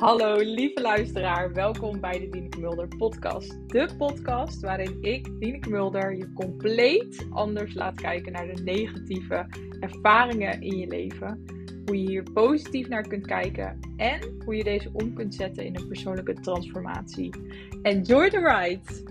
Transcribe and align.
Hallo 0.00 0.36
lieve 0.36 0.80
luisteraar, 0.80 1.52
welkom 1.52 2.00
bij 2.00 2.18
de 2.18 2.28
Dieneke 2.28 2.60
Mulder 2.60 2.88
podcast. 2.96 3.68
De 3.68 3.88
podcast 3.98 4.60
waarin 4.60 4.98
ik, 5.02 5.40
Dieneke 5.40 5.70
Mulder, 5.70 6.16
je 6.16 6.32
compleet 6.32 7.26
anders 7.30 7.74
laat 7.74 8.00
kijken 8.00 8.32
naar 8.32 8.46
de 8.46 8.62
negatieve 8.62 9.46
ervaringen 9.80 10.60
in 10.60 10.76
je 10.76 10.86
leven. 10.86 11.44
Hoe 11.86 12.02
je 12.02 12.08
hier 12.08 12.22
positief 12.22 12.88
naar 12.88 13.08
kunt 13.08 13.26
kijken 13.26 13.80
en 13.96 14.42
hoe 14.44 14.56
je 14.56 14.64
deze 14.64 14.90
om 14.92 15.14
kunt 15.14 15.34
zetten 15.34 15.64
in 15.64 15.76
een 15.76 15.88
persoonlijke 15.88 16.34
transformatie. 16.34 17.34
Enjoy 17.82 18.30
the 18.30 18.38
ride! 18.38 19.08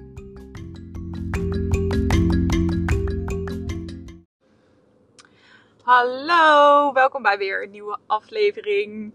Hallo, 5.84 6.94
welkom 6.94 7.22
bij 7.22 7.38
weer 7.38 7.64
een 7.64 7.72
nieuwe 7.72 7.98
aflevering 8.06 9.14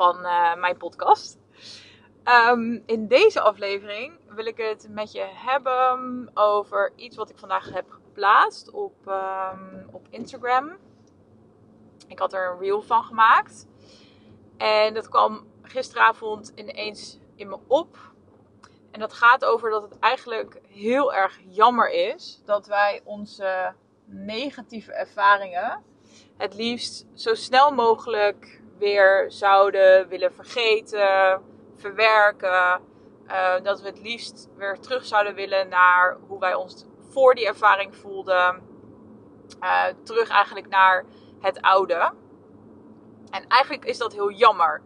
van 0.00 0.18
uh, 0.24 0.54
mijn 0.54 0.76
podcast. 0.76 1.38
Um, 2.24 2.82
in 2.86 3.06
deze 3.06 3.40
aflevering 3.40 4.18
wil 4.28 4.46
ik 4.46 4.56
het 4.56 4.86
met 4.90 5.12
je 5.12 5.26
hebben 5.34 6.30
over 6.34 6.92
iets 6.96 7.16
wat 7.16 7.30
ik 7.30 7.38
vandaag 7.38 7.72
heb 7.72 7.90
geplaatst 7.90 8.70
op, 8.70 8.94
um, 9.06 9.88
op 9.92 10.06
Instagram. 10.10 10.76
Ik 12.06 12.18
had 12.18 12.32
er 12.32 12.50
een 12.50 12.58
reel 12.58 12.82
van 12.82 13.04
gemaakt. 13.04 13.66
En 14.56 14.94
dat 14.94 15.08
kwam 15.08 15.46
gisteravond 15.62 16.52
ineens 16.54 17.18
in 17.36 17.48
me 17.48 17.58
op. 17.66 17.98
En 18.90 19.00
dat 19.00 19.12
gaat 19.12 19.44
over 19.44 19.70
dat 19.70 19.82
het 19.82 19.98
eigenlijk 19.98 20.60
heel 20.68 21.14
erg 21.14 21.38
jammer 21.48 21.90
is 21.90 22.42
dat 22.44 22.66
wij 22.66 23.00
onze 23.04 23.74
negatieve 24.04 24.92
ervaringen 24.92 25.82
het 26.36 26.54
liefst 26.54 27.06
zo 27.14 27.34
snel 27.34 27.70
mogelijk 27.72 28.59
weer 28.80 29.24
zouden 29.28 30.08
willen 30.08 30.32
vergeten, 30.32 31.42
verwerken. 31.76 32.80
Uh, 33.26 33.54
dat 33.62 33.80
we 33.80 33.86
het 33.86 34.00
liefst 34.00 34.48
weer 34.56 34.78
terug 34.78 35.04
zouden 35.04 35.34
willen 35.34 35.68
naar 35.68 36.16
hoe 36.26 36.38
wij 36.38 36.54
ons 36.54 36.84
voor 37.10 37.34
die 37.34 37.46
ervaring 37.46 37.96
voelden. 37.96 38.62
Uh, 39.62 39.84
terug 40.02 40.28
eigenlijk 40.28 40.68
naar 40.68 41.04
het 41.40 41.60
oude. 41.60 42.12
En 43.30 43.46
eigenlijk 43.48 43.84
is 43.84 43.98
dat 43.98 44.12
heel 44.12 44.30
jammer. 44.30 44.82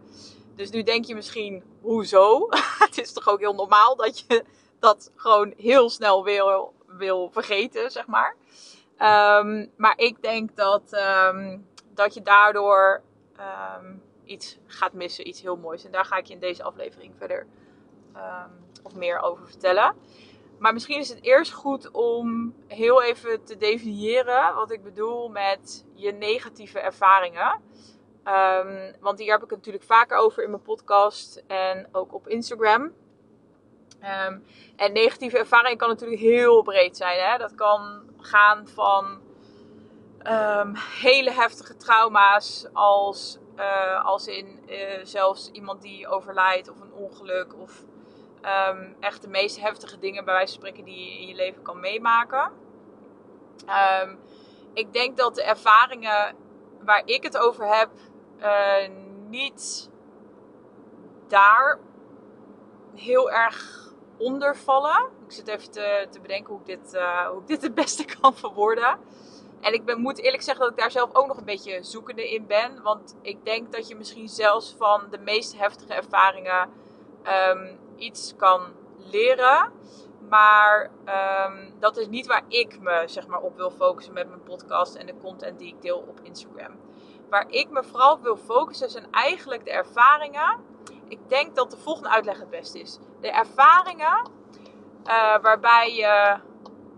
Dus 0.55 0.69
nu 0.69 0.83
denk 0.83 1.05
je 1.05 1.15
misschien, 1.15 1.63
hoezo? 1.81 2.47
het 2.85 2.97
is 2.97 3.13
toch 3.13 3.27
ook 3.27 3.39
heel 3.39 3.53
normaal 3.53 3.95
dat 3.95 4.19
je 4.19 4.43
dat 4.79 5.11
gewoon 5.15 5.53
heel 5.57 5.89
snel 5.89 6.23
wil, 6.23 6.73
wil 6.87 7.29
vergeten, 7.31 7.91
zeg 7.91 8.07
maar. 8.07 8.35
Um, 9.39 9.71
maar 9.77 9.97
ik 9.97 10.21
denk 10.21 10.55
dat, 10.55 11.01
um, 11.27 11.67
dat 11.93 12.13
je 12.13 12.21
daardoor 12.21 13.01
um, 13.39 14.01
iets 14.23 14.57
gaat 14.65 14.93
missen, 14.93 15.27
iets 15.27 15.41
heel 15.41 15.57
moois. 15.57 15.85
En 15.85 15.91
daar 15.91 16.05
ga 16.05 16.17
ik 16.17 16.25
je 16.25 16.33
in 16.33 16.39
deze 16.39 16.63
aflevering 16.63 17.13
verder 17.17 17.47
of 18.83 18.95
meer 18.95 19.19
over 19.19 19.47
vertellen. 19.47 19.95
Maar 20.59 20.73
misschien 20.73 20.99
is 20.99 21.09
het 21.09 21.23
eerst 21.23 21.51
goed 21.51 21.91
om 21.91 22.55
heel 22.67 23.03
even 23.03 23.43
te 23.43 23.57
definiëren 23.57 24.55
wat 24.55 24.71
ik 24.71 24.83
bedoel 24.83 25.29
met 25.29 25.85
je 25.93 26.11
negatieve 26.11 26.79
ervaringen. 26.79 27.61
Um, 28.25 28.93
want 28.99 29.19
hier 29.19 29.31
heb 29.31 29.43
ik 29.43 29.49
natuurlijk 29.49 29.83
vaker 29.83 30.17
over 30.17 30.43
in 30.43 30.49
mijn 30.49 30.61
podcast 30.61 31.43
en 31.47 31.87
ook 31.91 32.13
op 32.13 32.27
Instagram. 32.27 32.93
En 34.75 34.93
negatieve 34.93 35.37
ervaring 35.37 35.77
kan 35.77 35.89
natuurlijk 35.89 36.21
heel 36.21 36.61
breed 36.61 36.97
zijn. 36.97 37.19
Hè? 37.19 37.37
Dat 37.37 37.55
kan 37.55 38.09
gaan 38.17 38.67
van 38.67 39.21
um, 40.27 40.75
hele 40.75 41.31
heftige 41.31 41.77
trauma's 41.77 42.65
als, 42.73 43.37
uh, 43.57 44.05
als 44.05 44.27
in 44.27 44.59
uh, 44.69 44.99
zelfs 45.03 45.49
iemand 45.51 45.81
die 45.81 46.07
overlijdt 46.07 46.69
of 46.69 46.81
een 46.81 46.93
ongeluk 46.93 47.55
of 47.59 47.83
um, 48.69 48.95
echt 48.99 49.21
de 49.21 49.27
meest 49.27 49.59
heftige 49.59 49.99
dingen 49.99 50.25
bij 50.25 50.33
wijze 50.33 50.53
van 50.53 50.61
spreken 50.61 50.85
die 50.85 50.99
je 50.99 51.19
in 51.19 51.27
je 51.27 51.35
leven 51.35 51.61
kan 51.61 51.79
meemaken. 51.79 52.51
Um, 54.01 54.19
ik 54.73 54.93
denk 54.93 55.17
dat 55.17 55.35
de 55.35 55.43
ervaringen 55.43 56.35
waar 56.81 57.01
ik 57.05 57.23
het 57.23 57.37
over 57.37 57.77
heb 57.77 57.89
uh, 58.39 58.89
niet 59.29 59.89
daar 61.27 61.79
heel 62.95 63.31
erg 63.31 63.83
onder 64.17 64.55
vallen. 64.55 65.09
Ik 65.25 65.31
zit 65.31 65.47
even 65.47 65.71
te, 65.71 66.07
te 66.09 66.19
bedenken 66.19 66.53
hoe 66.53 66.59
ik, 66.59 66.65
dit, 66.65 67.01
hoe 67.31 67.41
ik 67.41 67.47
dit 67.47 67.61
het 67.61 67.75
beste 67.75 68.05
kan 68.21 68.35
verwoorden. 68.35 68.99
En 69.61 69.73
ik 69.73 69.85
ben, 69.85 70.01
moet 70.01 70.19
eerlijk 70.19 70.43
zeggen 70.43 70.63
dat 70.63 70.73
ik 70.73 70.79
daar 70.79 70.91
zelf 70.91 71.15
ook 71.15 71.27
nog 71.27 71.37
een 71.37 71.45
beetje 71.45 71.83
zoekende 71.83 72.33
in 72.33 72.47
ben. 72.47 72.81
Want 72.81 73.15
ik 73.21 73.45
denk 73.45 73.71
dat 73.71 73.87
je 73.87 73.95
misschien 73.95 74.27
zelfs 74.27 74.75
van 74.77 75.01
de 75.09 75.17
meest 75.17 75.57
heftige 75.57 75.93
ervaringen 75.93 76.69
um, 77.49 77.79
iets 77.95 78.33
kan 78.35 78.61
leren. 78.97 79.71
Maar 80.29 80.91
um, 81.45 81.73
dat 81.79 81.97
is 81.97 82.07
niet 82.07 82.27
waar 82.27 82.43
ik 82.47 82.79
me 82.79 83.03
zeg 83.05 83.27
maar, 83.27 83.41
op 83.41 83.55
wil 83.55 83.71
focussen 83.71 84.13
met 84.13 84.27
mijn 84.27 84.43
podcast 84.43 84.95
en 84.95 85.05
de 85.05 85.17
content 85.17 85.59
die 85.59 85.67
ik 85.67 85.81
deel 85.81 86.05
op 86.07 86.19
Instagram. 86.23 86.79
Waar 87.29 87.49
ik 87.49 87.69
me 87.69 87.83
vooral 87.83 88.21
wil 88.21 88.37
focussen 88.37 88.89
zijn 88.89 89.07
eigenlijk 89.11 89.65
de 89.65 89.71
ervaringen. 89.71 90.59
Ik 91.07 91.19
denk 91.29 91.55
dat 91.55 91.71
de 91.71 91.77
volgende 91.77 92.09
uitleg 92.09 92.39
het 92.39 92.49
beste 92.49 92.79
is. 92.79 92.99
De 93.21 93.31
ervaringen 93.31 94.29
uh, 95.07 95.37
waarbij, 95.41 95.95
je, 95.95 96.39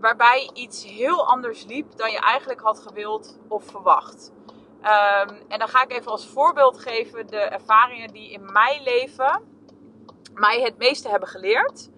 waarbij 0.00 0.50
iets 0.54 0.84
heel 0.84 1.26
anders 1.26 1.64
liep 1.64 1.96
dan 1.96 2.10
je 2.10 2.20
eigenlijk 2.20 2.60
had 2.60 2.80
gewild 2.80 3.38
of 3.48 3.64
verwacht. 3.64 4.32
Um, 4.82 5.38
en 5.48 5.58
dan 5.58 5.68
ga 5.68 5.82
ik 5.82 5.92
even 5.92 6.10
als 6.10 6.26
voorbeeld 6.26 6.78
geven 6.78 7.26
de 7.26 7.40
ervaringen 7.40 8.12
die 8.12 8.30
in 8.30 8.52
mijn 8.52 8.82
leven 8.82 9.42
mij 10.34 10.60
het 10.60 10.78
meeste 10.78 11.08
hebben 11.08 11.28
geleerd. 11.28 11.88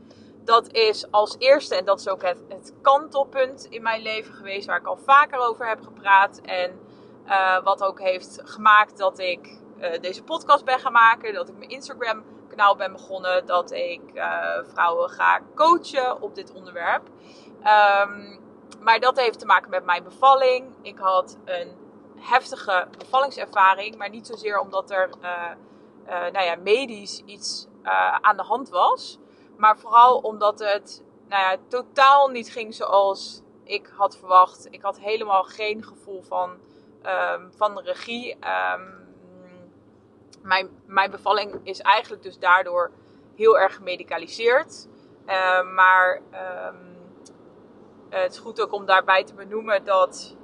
Dat 0.45 0.73
is 0.73 1.11
als 1.11 1.37
eerste, 1.39 1.75
en 1.75 1.85
dat 1.85 2.01
is 2.01 2.09
ook 2.09 2.23
het, 2.23 2.75
kantelpunt 2.83 3.65
in 3.65 3.83
mijn 3.83 4.03
leven 4.03 4.35
geweest, 4.35 4.67
waar 4.67 4.79
ik 4.79 4.87
al 4.87 4.97
vaker 4.97 5.39
over 5.39 5.69
heb 5.69 5.83
gepraat. 5.83 6.41
En 6.41 6.81
uh, 7.27 7.63
wat 7.63 7.83
ook 7.83 8.01
heeft 8.01 8.41
gemaakt 8.45 8.99
dat 8.99 9.19
ik 9.19 9.59
uh, 9.79 10.01
deze 10.01 10.23
podcast 10.23 10.65
ben 10.65 10.79
gaan 10.79 10.93
maken, 10.93 11.35
dat 11.35 11.49
ik 11.49 11.57
mijn 11.57 11.71
Instagram 11.71 12.25
kanaal 12.49 12.77
ben 12.77 12.93
begonnen, 12.93 13.47
dat 13.47 13.71
ik 13.71 14.01
uh, 14.15 14.25
vrouwen 14.63 15.11
ga 15.11 15.41
coachen 15.55 16.23
op 16.23 16.35
dit 16.35 16.53
onderwerp. 16.53 17.09
Um, 17.61 18.39
maar 18.81 19.01
dat 19.01 19.21
heeft 19.21 19.39
te 19.39 19.47
maken 19.47 19.71
met 19.71 19.85
mijn 19.85 20.03
bevalling. 20.03 20.75
Ik 20.83 20.99
had 20.99 21.39
een 21.45 21.77
heftige 22.19 22.87
bevallingservaring, 22.99 23.97
maar 23.97 24.11
niet 24.11 24.27
zozeer 24.27 24.59
omdat 24.59 24.91
er 24.91 25.11
nou 26.07 26.45
ja, 26.45 26.57
medisch 26.57 27.23
iets 27.25 27.67
uh, 27.83 28.15
aan 28.15 28.37
de 28.37 28.43
hand 28.43 28.69
was. 28.69 29.19
Maar 29.57 29.79
vooral 29.79 30.19
omdat 30.19 30.59
het 30.59 31.05
nou 31.29 31.43
ja, 31.43 31.57
totaal 31.69 32.29
niet 32.29 32.51
ging 32.51 32.75
zoals 32.75 33.43
ik 33.65 33.93
had 33.97 34.17
verwacht. 34.17 34.67
Ik 34.71 34.83
had 34.83 34.99
helemaal 34.99 35.43
geen 35.43 35.85
gevoel 35.85 36.23
van, 36.23 36.51
um, 37.03 37.53
van 37.57 37.75
de 37.75 37.83
regie. 37.83 38.33
Um, 38.75 39.09
mijn, 40.43 40.83
mijn 40.87 41.11
bevalling 41.11 41.61
is 41.63 41.81
eigenlijk 41.81 42.23
dus 42.23 42.39
daardoor 42.39 42.91
heel 43.37 43.59
erg 43.59 43.75
gemedicaliseerd. 43.75 44.89
Maar 45.75 46.21
het 48.11 48.33
is 48.33 48.39
goed 48.39 48.61
ook 48.61 48.73
om 48.73 48.87
daarbij 48.87 49.25
te 49.25 49.35
benoemen 49.35 49.85
dat 49.85 50.37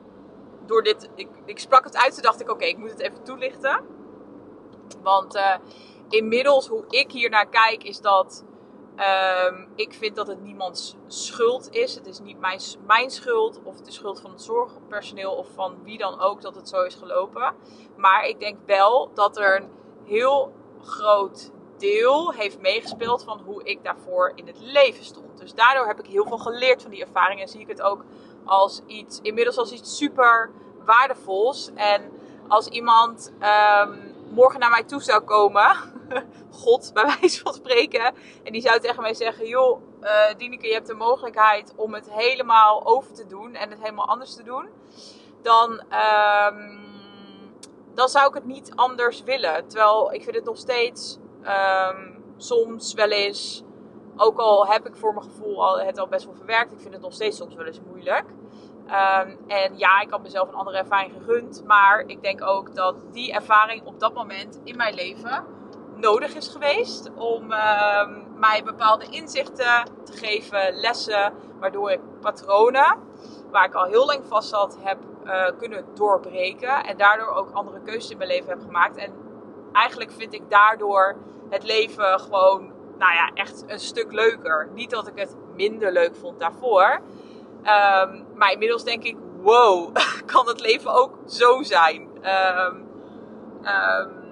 door 0.67 0.83
dit. 0.83 1.11
Ik, 1.15 1.29
ik 1.45 1.59
sprak 1.59 1.85
het 1.85 1.97
uit, 1.97 2.15
toen 2.15 2.23
dacht 2.23 2.41
ik: 2.41 2.51
oké, 2.51 2.65
ik 2.65 2.79
moet 2.79 2.91
het 2.91 3.01
even 3.01 3.23
toelichten. 3.23 3.85
Want 5.03 5.37
uh, 5.37 5.55
inmiddels, 6.09 6.69
hoe 6.69 6.85
ik 6.89 7.13
hier 7.13 7.31
naar 7.31 7.49
kijk, 7.49 7.85
is 7.85 8.01
dat 8.01 8.45
um, 9.51 9.69
ik 9.75 9.95
vind 9.95 10.17
dat 10.17 10.27
het 10.27 10.43
niemands 10.43 10.97
schuld 11.07 11.71
is. 11.71 11.95
Het 11.95 12.07
is 12.07 12.21
niet 12.21 12.39
mijn, 12.39 12.61
mijn 12.87 13.11
schuld 13.11 13.61
of 13.63 13.81
de 13.81 13.91
schuld 13.93 14.21
van 14.21 14.31
het 14.31 14.43
zorgpersoneel 14.43 15.33
of 15.33 15.49
van 15.55 15.83
wie 15.83 15.99
dan 15.99 16.21
ook 16.21 16.41
dat 16.43 16.55
het 16.55 16.69
zo 16.69 16.83
is 16.83 16.95
gelopen. 16.95 17.55
Maar 17.97 18.27
ik 18.27 18.41
denk 18.41 18.59
wel 18.67 19.11
dat 19.15 19.37
er 19.37 19.57
een 19.57 19.71
heel 20.05 20.53
groot 20.83 21.51
deel 21.79 22.33
heeft 22.33 22.61
meegespeeld 22.61 23.25
van 23.25 23.41
hoe 23.45 23.65
ik 23.65 23.85
daarvoor 23.85 24.33
in 24.35 24.47
het 24.47 24.59
leven 24.61 25.05
stond. 25.05 25.39
Dus 25.39 25.55
daardoor 25.55 25.87
heb 25.87 25.99
ik 25.99 26.07
heel 26.07 26.27
veel 26.27 26.39
geleerd 26.39 26.83
van 26.83 26.91
die 26.91 27.05
ervaring 27.05 27.41
en 27.41 27.49
zie 27.49 27.61
ik 27.61 27.69
het 27.69 27.83
ook 27.83 28.05
als 28.45 28.81
iets, 28.87 29.21
inmiddels 29.23 29.57
als 29.57 29.73
iets 29.73 29.97
super 29.97 30.51
waardevols. 30.85 31.71
En 31.75 32.11
als 32.49 32.67
iemand 32.67 33.33
um, 33.81 34.15
morgen 34.31 34.61
naar 34.61 34.71
mij 34.71 34.85
toe 34.85 35.03
zou 35.03 35.21
komen, 35.21 35.77
God 36.63 36.91
bij 36.95 37.05
wijze 37.21 37.41
van 37.41 37.55
spreken, 37.55 38.15
en 38.45 38.53
die 38.53 38.61
zou 38.61 38.81
tegen 38.81 39.03
mij 39.03 39.15
zeggen: 39.15 39.47
Joh, 39.47 39.81
uh, 40.03 40.11
Dieneke, 40.37 40.67
je 40.67 40.73
hebt 40.73 40.87
de 40.87 40.95
mogelijkheid 40.95 41.73
om 41.77 41.95
het 41.95 42.11
helemaal 42.11 42.87
over 42.87 43.13
te 43.13 43.27
doen 43.27 43.55
en 43.55 43.71
het 43.71 43.79
helemaal 43.81 44.09
anders 44.09 44.35
te 44.35 44.43
doen, 44.43 44.69
dan, 45.43 45.71
um, 45.71 46.85
dan 47.95 48.09
zou 48.09 48.29
ik 48.29 48.35
het 48.35 48.47
niet 48.47 48.73
anders 48.75 49.23
willen. 49.23 49.69
Terwijl 49.69 50.13
ik 50.13 50.23
vind 50.23 50.37
het 50.37 50.45
nog 50.45 50.59
steeds 50.59 51.19
um, 51.49 52.25
soms 52.37 52.95
wel 52.95 53.11
eens, 53.11 53.63
ook 54.17 54.39
al 54.39 54.67
heb 54.67 54.87
ik 54.87 54.97
voor 54.97 55.15
mijn 55.15 55.27
gevoel 55.27 55.67
al, 55.67 55.81
het 55.81 55.99
al 55.99 56.09
best 56.09 56.25
wel 56.25 56.35
verwerkt, 56.35 56.73
ik 56.73 56.81
vind 56.81 56.95
het 56.95 57.03
nog 57.03 57.13
steeds 57.13 57.37
soms 57.37 57.55
wel 57.55 57.67
eens 57.67 57.81
moeilijk. 57.87 58.25
Um, 58.87 59.39
en 59.47 59.79
ja, 59.79 60.01
ik 60.01 60.11
had 60.11 60.23
mezelf 60.23 60.49
een 60.49 60.55
andere 60.55 60.79
ervaring 60.79 61.13
gegund. 61.13 61.63
Maar 61.65 62.05
ik 62.07 62.23
denk 62.23 62.43
ook 62.43 62.75
dat 62.75 63.05
die 63.13 63.33
ervaring 63.33 63.85
op 63.85 64.01
dat 64.01 64.15
moment 64.15 64.61
in 64.65 64.77
mijn 64.77 64.95
leven 64.95 65.45
nodig 65.97 66.35
is 66.35 66.49
geweest 66.49 67.11
om 67.15 67.53
ehm, 67.53 68.39
mij 68.39 68.63
bepaalde 68.65 69.07
inzichten 69.11 69.85
te 70.05 70.13
geven, 70.13 70.75
lessen, 70.75 71.33
waardoor 71.61 71.91
ik 71.91 72.01
patronen 72.21 72.99
waar 73.51 73.65
ik 73.65 73.75
al 73.75 73.85
heel 73.85 74.07
lang 74.07 74.27
vast 74.27 74.49
zat 74.49 74.79
heb 74.81 74.99
uh, 75.25 75.45
kunnen 75.59 75.85
doorbreken 75.95 76.85
en 76.85 76.97
daardoor 76.97 77.29
ook 77.29 77.51
andere 77.53 77.81
keuzes 77.81 78.11
in 78.11 78.17
mijn 78.17 78.31
leven 78.31 78.49
heb 78.49 78.61
gemaakt. 78.61 78.97
En 78.97 79.13
eigenlijk 79.77 80.11
vind 80.13 80.35
ik 80.35 80.43
daardoor 80.51 81.17
het 81.51 81.65
leven 81.65 82.21
gewoon, 82.21 82.73
nou 82.99 83.15
ja, 83.15 83.31
echt 83.35 83.65
een 83.67 83.81
stuk 83.81 84.13
leuker. 84.13 84.69
Niet 84.75 84.91
dat 84.91 85.07
ik 85.07 85.19
het 85.19 85.37
minder 85.55 85.93
leuk 85.93 86.17
vond 86.17 86.41
daarvoor, 86.41 87.01
um, 87.59 88.27
maar 88.35 88.53
inmiddels 88.53 88.85
denk 88.85 89.03
ik, 89.03 89.17
wow, 89.41 89.97
kan 90.33 90.49
het 90.49 90.61
leven 90.61 90.95
ook 90.95 91.19
zo 91.27 91.63
zijn? 91.63 92.01
Um, 92.03 92.89
um, 93.65 94.25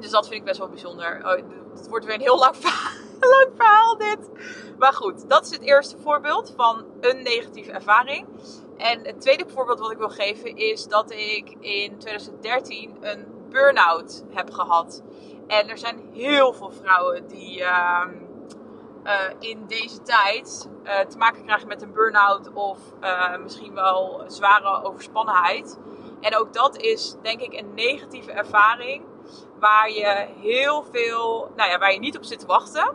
dus 0.00 0.10
dat 0.10 0.28
vind 0.28 0.40
ik 0.40 0.44
best 0.44 0.58
wel 0.58 0.68
bijzonder. 0.68 1.18
Oh, 1.24 1.42
het 1.74 1.88
wordt 1.88 2.04
weer 2.04 2.14
een 2.14 2.20
heel 2.20 2.38
lang 2.38 2.56
verhaal, 2.56 2.92
lang 3.36 3.48
verhaal 3.56 3.96
dit. 3.96 4.30
Maar 4.78 4.92
goed, 4.92 5.28
dat 5.28 5.44
is 5.44 5.50
het 5.50 5.62
eerste 5.62 5.96
voorbeeld 5.98 6.52
van 6.56 6.84
een 7.00 7.22
negatieve 7.22 7.72
ervaring. 7.72 8.26
En 8.76 9.06
het 9.06 9.20
tweede 9.20 9.44
voorbeeld 9.48 9.78
wat 9.78 9.90
ik 9.90 9.98
wil 9.98 10.08
geven 10.08 10.56
is 10.56 10.86
dat 10.86 11.10
ik 11.10 11.56
in 11.60 11.98
2013 11.98 12.96
een 13.00 13.37
burn-out 13.50 14.24
heb 14.30 14.50
gehad. 14.50 15.02
En 15.46 15.68
er 15.68 15.78
zijn 15.78 16.10
heel 16.12 16.52
veel 16.52 16.70
vrouwen 16.70 17.26
die 17.26 17.60
uh, 17.60 18.04
uh, 19.04 19.12
in 19.38 19.66
deze 19.66 20.02
tijd 20.02 20.68
uh, 20.84 20.98
te 20.98 21.18
maken 21.18 21.44
krijgen 21.44 21.68
met 21.68 21.82
een 21.82 21.92
burn-out 21.92 22.52
of 22.52 22.78
eh, 23.00 23.36
misschien 23.38 23.74
wel 23.74 24.24
zware 24.26 24.84
overspannenheid. 24.84 25.78
En 26.20 26.36
ook 26.36 26.52
dat 26.52 26.76
is 26.76 27.16
denk 27.22 27.40
ik 27.40 27.52
een 27.52 27.74
negatieve 27.74 28.32
ervaring 28.32 29.04
waar 29.58 29.90
je 29.90 30.26
heel 30.40 30.84
veel, 30.92 31.52
nou 31.56 31.70
ja, 31.70 31.78
waar 31.78 31.92
je 31.92 31.98
niet 31.98 32.16
op 32.16 32.24
zit 32.24 32.38
te 32.38 32.46
wachten. 32.46 32.94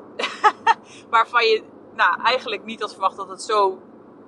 Waarvan 1.09 1.45
je 1.45 1.63
nou, 1.93 2.21
eigenlijk 2.21 2.63
niet 2.63 2.81
had 2.81 2.91
verwacht 2.91 3.17
dat 3.17 3.29
het 3.29 3.41
zo 3.41 3.79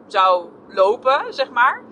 zou 0.07 0.50
lopen, 0.68 1.33
zeg 1.33 1.51
maar. 1.51 1.83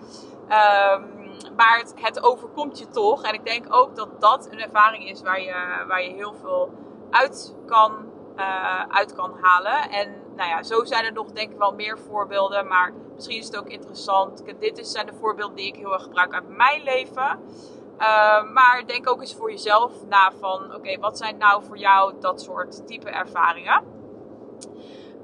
Um, 0.50 1.13
maar 1.56 1.84
het, 1.96 2.24
overkomt 2.24 2.80
je 2.80 2.88
toch. 2.88 3.24
En 3.24 3.34
ik 3.34 3.46
denk 3.46 3.66
ook 3.70 3.96
dat 3.96 4.22
dat 4.22 4.48
een 4.52 4.60
ervaring 4.60 5.10
is 5.10 5.22
waar 5.22 5.42
je, 5.42 5.84
waar 5.88 6.04
je 6.04 6.14
heel 6.14 6.34
veel 6.34 6.72
uit 7.10 7.56
kan, 7.66 7.92
uh, 8.36 8.84
uit 8.90 9.16
kan 9.16 9.38
halen. 9.42 9.90
En 9.90 10.16
nou 10.36 10.50
ja, 10.50 10.64
zo 10.64 10.84
zijn 10.84 11.06
er 11.06 11.14
nog 11.14 11.32
denk 11.32 11.52
ik 11.52 11.58
wel 11.58 11.74
meer 11.74 12.00
voorbeelden. 12.00 12.68
Maar 12.68 12.94
misschien 13.16 13.38
is 13.38 13.46
het 13.46 13.58
ook 13.58 13.70
interessant. 13.70 14.44
Dit 14.60 14.88
zijn 14.88 15.06
de 15.06 15.14
voorbeelden 15.14 15.56
die 15.56 15.68
ik 15.68 15.76
heel 15.76 15.94
erg 15.94 16.04
gebruik 16.04 16.34
uit 16.34 16.48
mijn 16.48 16.84
leven. 16.84 17.40
Uh, 18.00 18.52
maar 18.52 18.84
denk 18.86 19.10
ook 19.10 19.22
eens 19.22 19.36
voor 19.36 19.52
jezelf 19.52 19.92
na 20.10 20.32
van, 20.40 20.76
oké, 20.76 21.00
wat 21.00 21.18
zijn 21.18 21.38
nou 21.38 21.64
voor 21.64 21.78
jou 21.78 22.14
dat 22.20 22.42
soort 22.42 22.88
type 22.88 23.10
ervaringen? 23.10 23.84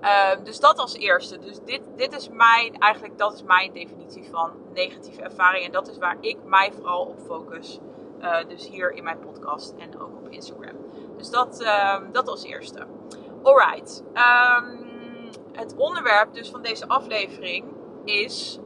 Uh, 0.01 0.43
dus 0.43 0.59
dat 0.59 0.77
als 0.77 0.93
eerste. 0.93 1.39
Dus 1.39 1.59
dit, 1.65 1.81
dit 1.95 2.15
is 2.15 2.29
mijn, 2.29 2.79
eigenlijk 2.79 3.17
dat 3.17 3.33
is 3.33 3.43
mijn 3.43 3.73
definitie 3.73 4.29
van 4.31 4.51
negatieve 4.73 5.21
ervaring. 5.21 5.65
En 5.65 5.71
dat 5.71 5.89
is 5.89 5.97
waar 5.97 6.17
ik 6.21 6.37
mij 6.43 6.71
vooral 6.71 7.05
op 7.05 7.19
focus. 7.19 7.79
Uh, 8.21 8.37
dus 8.47 8.69
hier 8.69 8.91
in 8.91 9.03
mijn 9.03 9.19
podcast 9.19 9.73
en 9.77 10.01
ook 10.01 10.15
op 10.15 10.29
Instagram. 10.29 10.75
Dus 11.17 11.29
dat, 11.29 11.61
ehm, 11.61 12.11
dat 12.11 12.27
als 12.27 12.43
eerste. 12.43 12.85
Alright. 13.43 14.03
Um, 14.13 14.87
het 15.51 15.75
onderwerp 15.75 16.33
dus 16.33 16.49
van 16.49 16.61
deze 16.61 16.87
aflevering 16.87 17.65
is 18.05 18.59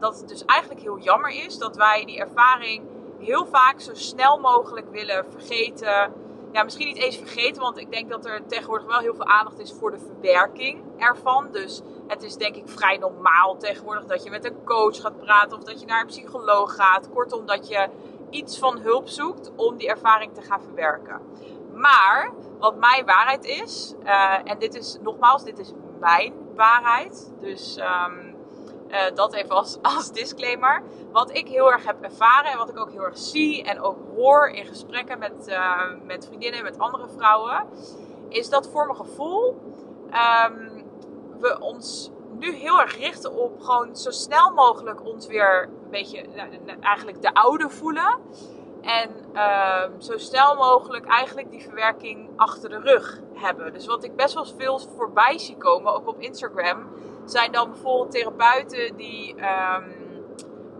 dat 0.00 0.18
het 0.18 0.28
dus 0.28 0.44
eigenlijk 0.44 0.80
heel 0.80 0.98
jammer 0.98 1.30
is 1.30 1.58
dat 1.58 1.76
wij 1.76 2.04
die 2.04 2.18
ervaring 2.18 2.82
heel 3.18 3.46
vaak 3.46 3.80
zo 3.80 3.94
snel 3.94 4.38
mogelijk 4.38 4.90
willen 4.90 5.24
vergeten. 5.30 6.12
Ja, 6.56 6.62
misschien 6.62 6.86
niet 6.86 7.02
eens 7.02 7.16
vergeten, 7.16 7.62
want 7.62 7.78
ik 7.78 7.90
denk 7.90 8.10
dat 8.10 8.26
er 8.26 8.46
tegenwoordig 8.46 8.86
wel 8.86 8.98
heel 8.98 9.14
veel 9.14 9.26
aandacht 9.26 9.58
is 9.58 9.72
voor 9.72 9.90
de 9.90 9.98
verwerking 9.98 10.82
ervan. 10.96 11.48
Dus 11.52 11.82
het 12.06 12.22
is 12.22 12.36
denk 12.36 12.56
ik 12.56 12.68
vrij 12.68 12.96
normaal 12.96 13.56
tegenwoordig 13.56 14.04
dat 14.04 14.24
je 14.24 14.30
met 14.30 14.44
een 14.44 14.64
coach 14.64 15.00
gaat 15.00 15.16
praten 15.16 15.56
of 15.56 15.64
dat 15.64 15.80
je 15.80 15.86
naar 15.86 16.00
een 16.00 16.06
psycholoog 16.06 16.74
gaat. 16.74 17.10
Kortom, 17.10 17.46
dat 17.46 17.68
je 17.68 17.88
iets 18.30 18.58
van 18.58 18.78
hulp 18.78 19.08
zoekt 19.08 19.52
om 19.56 19.76
die 19.76 19.88
ervaring 19.88 20.34
te 20.34 20.42
gaan 20.42 20.62
verwerken. 20.62 21.20
Maar 21.74 22.32
wat 22.58 22.76
mijn 22.76 23.04
waarheid 23.04 23.44
is, 23.44 23.94
uh, 24.04 24.38
en 24.44 24.58
dit 24.58 24.74
is 24.74 24.98
nogmaals, 25.02 25.44
dit 25.44 25.58
is 25.58 25.72
mijn 26.00 26.34
waarheid. 26.54 27.32
Dus 27.40 27.78
um, 27.78 28.35
uh, 28.88 29.14
dat 29.14 29.34
even 29.34 29.50
als, 29.50 29.78
als 29.96 30.12
disclaimer. 30.12 30.82
Wat 31.12 31.30
ik 31.36 31.48
heel 31.48 31.72
erg 31.72 31.84
heb 31.84 32.02
ervaren 32.02 32.50
en 32.50 32.58
wat 32.58 32.68
ik 32.68 32.78
ook 32.78 32.90
heel 32.90 33.04
erg 33.04 33.18
zie 33.18 33.62
en 33.64 33.80
ook 33.80 33.96
hoor 34.14 34.48
in 34.48 34.66
gesprekken 34.66 35.18
met, 35.18 35.48
uh, 35.48 35.80
met 36.02 36.26
vriendinnen 36.26 36.58
en 36.58 36.64
met 36.64 36.78
andere 36.78 37.08
vrouwen, 37.08 37.66
is 38.28 38.48
dat 38.48 38.68
voor 38.68 38.86
mijn 38.86 38.98
gevoel 38.98 39.60
um, 40.06 40.84
we 41.38 41.58
ons 41.60 42.10
nu 42.38 42.54
heel 42.54 42.80
erg 42.80 42.98
richten 42.98 43.32
op 43.32 43.60
gewoon 43.60 43.96
zo 43.96 44.10
snel 44.10 44.50
mogelijk 44.50 45.04
ons 45.04 45.26
weer 45.26 45.62
een 45.62 45.90
beetje 45.90 46.24
eigenlijk 46.80 47.22
de 47.22 47.34
oude 47.34 47.70
voelen. 47.70 48.18
En 48.80 49.10
um, 49.10 50.00
zo 50.00 50.18
snel 50.18 50.54
mogelijk 50.54 51.06
eigenlijk 51.06 51.50
die 51.50 51.62
verwerking 51.62 52.30
achter 52.36 52.68
de 52.68 52.80
rug 52.80 53.20
hebben. 53.34 53.72
Dus 53.72 53.86
wat 53.86 54.04
ik 54.04 54.16
best 54.16 54.34
wel 54.34 54.44
veel 54.44 54.78
voorbij 54.78 55.38
zie 55.38 55.56
komen, 55.56 55.94
ook 55.94 56.08
op 56.08 56.20
Instagram 56.20 56.86
zijn 57.30 57.52
dan 57.52 57.70
bijvoorbeeld 57.70 58.10
therapeuten 58.10 58.96
die, 58.96 59.34
um, 59.34 59.94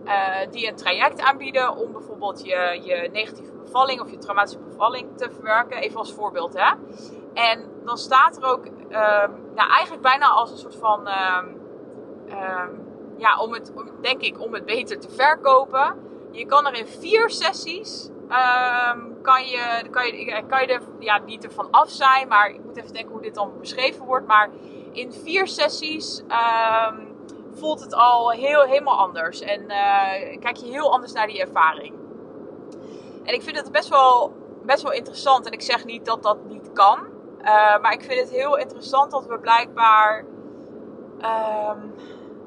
uh, 0.05 0.51
die 0.51 0.67
een 0.67 0.75
traject 0.75 1.21
aanbieden 1.21 1.75
om 1.75 1.91
bijvoorbeeld 1.91 2.45
je, 2.45 2.79
je 2.83 3.09
negatieve 3.11 3.51
bevalling 3.51 4.01
of 4.01 4.11
je 4.11 4.17
traumatische 4.17 4.59
bevalling 4.59 5.17
te 5.17 5.31
verwerken. 5.31 5.77
Even 5.77 5.99
als 5.99 6.13
voorbeeld, 6.13 6.53
hè. 6.53 6.73
En 7.33 7.65
dan 7.85 7.97
staat 7.97 8.37
er 8.37 8.43
ook, 8.43 8.65
um, 8.65 9.51
nou 9.55 9.69
eigenlijk 9.71 10.01
bijna 10.01 10.27
als 10.27 10.51
een 10.51 10.57
soort 10.57 10.75
van, 10.75 10.99
um, 10.99 11.65
ja, 13.17 13.39
om 13.39 13.53
het, 13.53 13.71
denk 14.01 14.21
ik, 14.21 14.41
om 14.41 14.53
het 14.53 14.65
beter 14.65 14.99
te 14.99 15.09
verkopen. 15.09 16.05
Je 16.31 16.45
kan 16.45 16.67
er 16.67 16.73
in 16.73 16.87
vier 16.87 17.29
sessies 17.29 18.09
kan 19.21 19.45
je, 19.45 19.87
kan 19.91 20.05
je, 20.05 20.43
kan 20.47 20.61
je 20.61 20.67
er 20.67 20.81
ja, 20.99 21.17
niet 21.17 21.43
ervan 21.43 21.71
af 21.71 21.89
zijn, 21.89 22.27
maar 22.27 22.49
ik 22.49 22.63
moet 22.63 22.77
even 22.77 22.93
denken 22.93 23.11
hoe 23.11 23.21
dit 23.21 23.35
dan 23.35 23.51
beschreven 23.59 24.05
wordt. 24.05 24.27
Maar 24.27 24.49
in 24.97 25.13
vier 25.13 25.47
sessies 25.47 26.21
um, 26.21 27.15
voelt 27.53 27.79
het 27.79 27.93
al 27.93 28.31
heel, 28.31 28.61
helemaal 28.61 28.97
anders. 28.97 29.41
En 29.41 29.61
uh, 29.61 30.39
kijk 30.39 30.55
je 30.55 30.65
heel 30.65 30.91
anders 30.91 31.13
naar 31.13 31.27
die 31.27 31.39
ervaring. 31.39 31.95
En 33.23 33.33
ik 33.33 33.41
vind 33.41 33.57
het 33.57 33.71
best 33.71 33.89
wel, 33.89 34.33
best 34.65 34.83
wel 34.83 34.91
interessant. 34.91 35.45
En 35.45 35.51
ik 35.51 35.61
zeg 35.61 35.85
niet 35.85 36.05
dat 36.05 36.23
dat 36.23 36.37
niet 36.43 36.73
kan. 36.73 36.99
Uh, 37.39 37.79
maar 37.81 37.93
ik 37.93 38.03
vind 38.03 38.19
het 38.19 38.29
heel 38.29 38.57
interessant 38.57 39.11
dat 39.11 39.25
we 39.25 39.39
blijkbaar. 39.39 40.25
Um, 41.17 41.93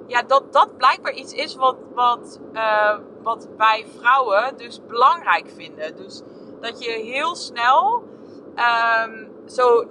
ja, 0.07 0.23
dat 0.23 0.53
dat 0.53 0.77
blijkbaar 0.77 1.13
iets 1.13 1.33
is 1.33 1.55
wat, 1.55 1.77
wat, 1.95 2.41
uh, 2.53 2.99
wat 3.23 3.49
wij 3.57 3.87
vrouwen 3.99 4.57
dus 4.57 4.81
belangrijk 4.87 5.51
vinden. 5.57 5.97
Dus 5.97 6.23
dat 6.61 6.85
je 6.85 6.91
heel 6.91 7.35
snel 7.35 8.03
um, 9.05 9.30
zo, 9.53 9.85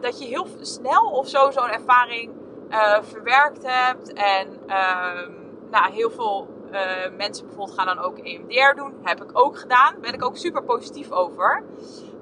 dat 0.00 0.18
je 0.18 0.26
heel 0.26 0.46
snel 0.60 1.02
of 1.02 1.28
zo 1.28 1.50
zo'n 1.50 1.68
ervaring 1.68 2.30
uh, 2.70 2.96
verwerkt 3.02 3.62
hebt. 3.66 4.12
En 4.12 4.48
uh, 4.66 5.28
nou, 5.70 5.92
heel 5.92 6.10
veel 6.10 6.48
uh, 6.72 6.80
mensen 7.16 7.46
bijvoorbeeld 7.46 7.78
gaan 7.78 7.96
dan 7.96 8.04
ook 8.04 8.18
EMDR 8.18 8.74
doen. 8.76 8.94
Heb 9.02 9.22
ik 9.22 9.30
ook 9.32 9.58
gedaan. 9.58 9.92
Daar 9.92 10.00
ben 10.00 10.14
ik 10.14 10.24
ook 10.24 10.36
super 10.36 10.62
positief 10.62 11.10
over. 11.10 11.62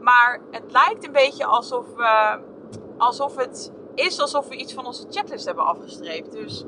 Maar 0.01 0.41
het 0.51 0.73
lijkt 0.73 1.07
een 1.07 1.13
beetje 1.13 1.45
alsof, 1.45 1.87
we, 1.97 2.39
alsof 2.99 3.37
het 3.37 3.73
is 3.95 4.21
alsof 4.21 4.49
we 4.49 4.57
iets 4.57 4.75
van 4.75 4.87
onze 4.87 5.07
checklist 5.11 5.47
hebben 5.47 5.65
afgestreept. 5.65 6.33
Dus 6.33 6.65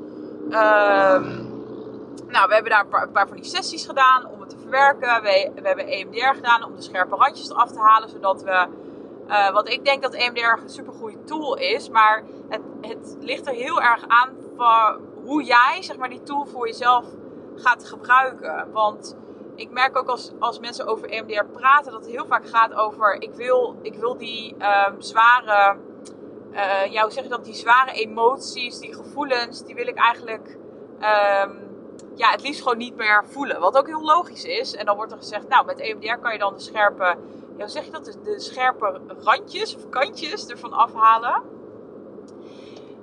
ehm, 0.49 1.53
nou, 2.27 2.47
we 2.47 2.53
hebben 2.53 2.71
daar 2.71 2.81
een 2.81 2.89
paar, 2.89 3.03
een 3.03 3.11
paar, 3.11 3.27
van 3.27 3.37
die 3.37 3.45
sessies 3.45 3.85
gedaan 3.85 4.25
om 4.25 4.39
het 4.39 4.49
te 4.49 4.57
verwerken. 4.57 5.21
We, 5.21 5.51
we 5.55 5.67
hebben 5.67 5.87
EMDR 5.87 6.35
gedaan 6.35 6.63
om 6.63 6.75
de 6.75 6.81
scherpe 6.81 7.15
randjes 7.15 7.49
eraf 7.49 7.71
te 7.71 7.79
halen. 7.79 8.09
Zodat 8.09 8.43
we 8.43 8.67
uh, 9.27 9.51
want 9.51 9.69
ik 9.69 9.85
denk 9.85 10.01
dat 10.01 10.13
EMDR 10.13 10.61
een 10.61 10.69
super 10.69 10.93
goede 10.93 11.23
tool 11.23 11.57
is. 11.57 11.89
Maar 11.89 12.23
het, 12.49 12.61
het 12.81 13.17
ligt 13.19 13.47
er 13.47 13.53
heel 13.53 13.81
erg 13.81 14.07
aan 14.07 14.29
van 14.55 14.99
hoe 15.23 15.43
jij 15.43 15.77
zeg 15.79 15.97
maar, 15.97 16.09
die 16.09 16.23
tool 16.23 16.45
voor 16.45 16.67
jezelf 16.67 17.05
gaat 17.55 17.87
gebruiken. 17.87 18.71
Want 18.71 19.17
ik 19.55 19.71
merk 19.71 19.97
ook 19.97 20.07
als, 20.07 20.31
als 20.39 20.59
mensen 20.59 20.87
over 20.87 21.09
EMDR 21.09 21.45
praten 21.51 21.91
dat 21.91 22.01
het 22.01 22.11
heel 22.11 22.25
vaak 22.25 22.47
gaat 22.47 22.73
over: 22.73 23.21
ik 23.21 23.33
wil, 23.33 23.79
ik 23.81 23.95
wil 23.95 24.17
die 24.17 24.55
um, 24.87 25.01
zware, 25.01 25.77
uh, 26.51 27.09
zeg 27.09 27.23
je 27.23 27.29
dat? 27.29 27.45
Die 27.45 27.53
zware 27.53 27.91
emoties, 27.91 28.79
die 28.79 28.93
gevoelens, 28.93 29.63
die 29.65 29.75
wil 29.75 29.87
ik 29.87 29.97
eigenlijk. 29.97 30.57
Um, 30.99 31.63
ja, 32.15 32.29
het 32.31 32.41
liefst 32.41 32.61
gewoon 32.61 32.77
niet 32.77 32.95
meer 32.95 33.25
voelen. 33.27 33.59
Wat 33.59 33.77
ook 33.77 33.87
heel 33.87 34.03
logisch 34.03 34.43
is. 34.43 34.75
En 34.75 34.85
dan 34.85 34.95
wordt 34.95 35.11
er 35.11 35.17
gezegd, 35.17 35.47
nou, 35.47 35.65
met 35.65 35.79
EMDR 35.79 36.17
kan 36.21 36.31
je 36.31 36.39
dan 36.39 36.53
de 36.53 36.59
scherpe 36.59 37.17
ja, 37.57 37.67
zeg 37.67 37.85
je 37.85 37.91
dat? 37.91 38.17
De, 38.23 38.39
scherpe 38.39 39.01
randjes 39.23 39.75
of 39.75 39.89
kantjes 39.89 40.47
ervan 40.47 40.73
afhalen. 40.73 41.41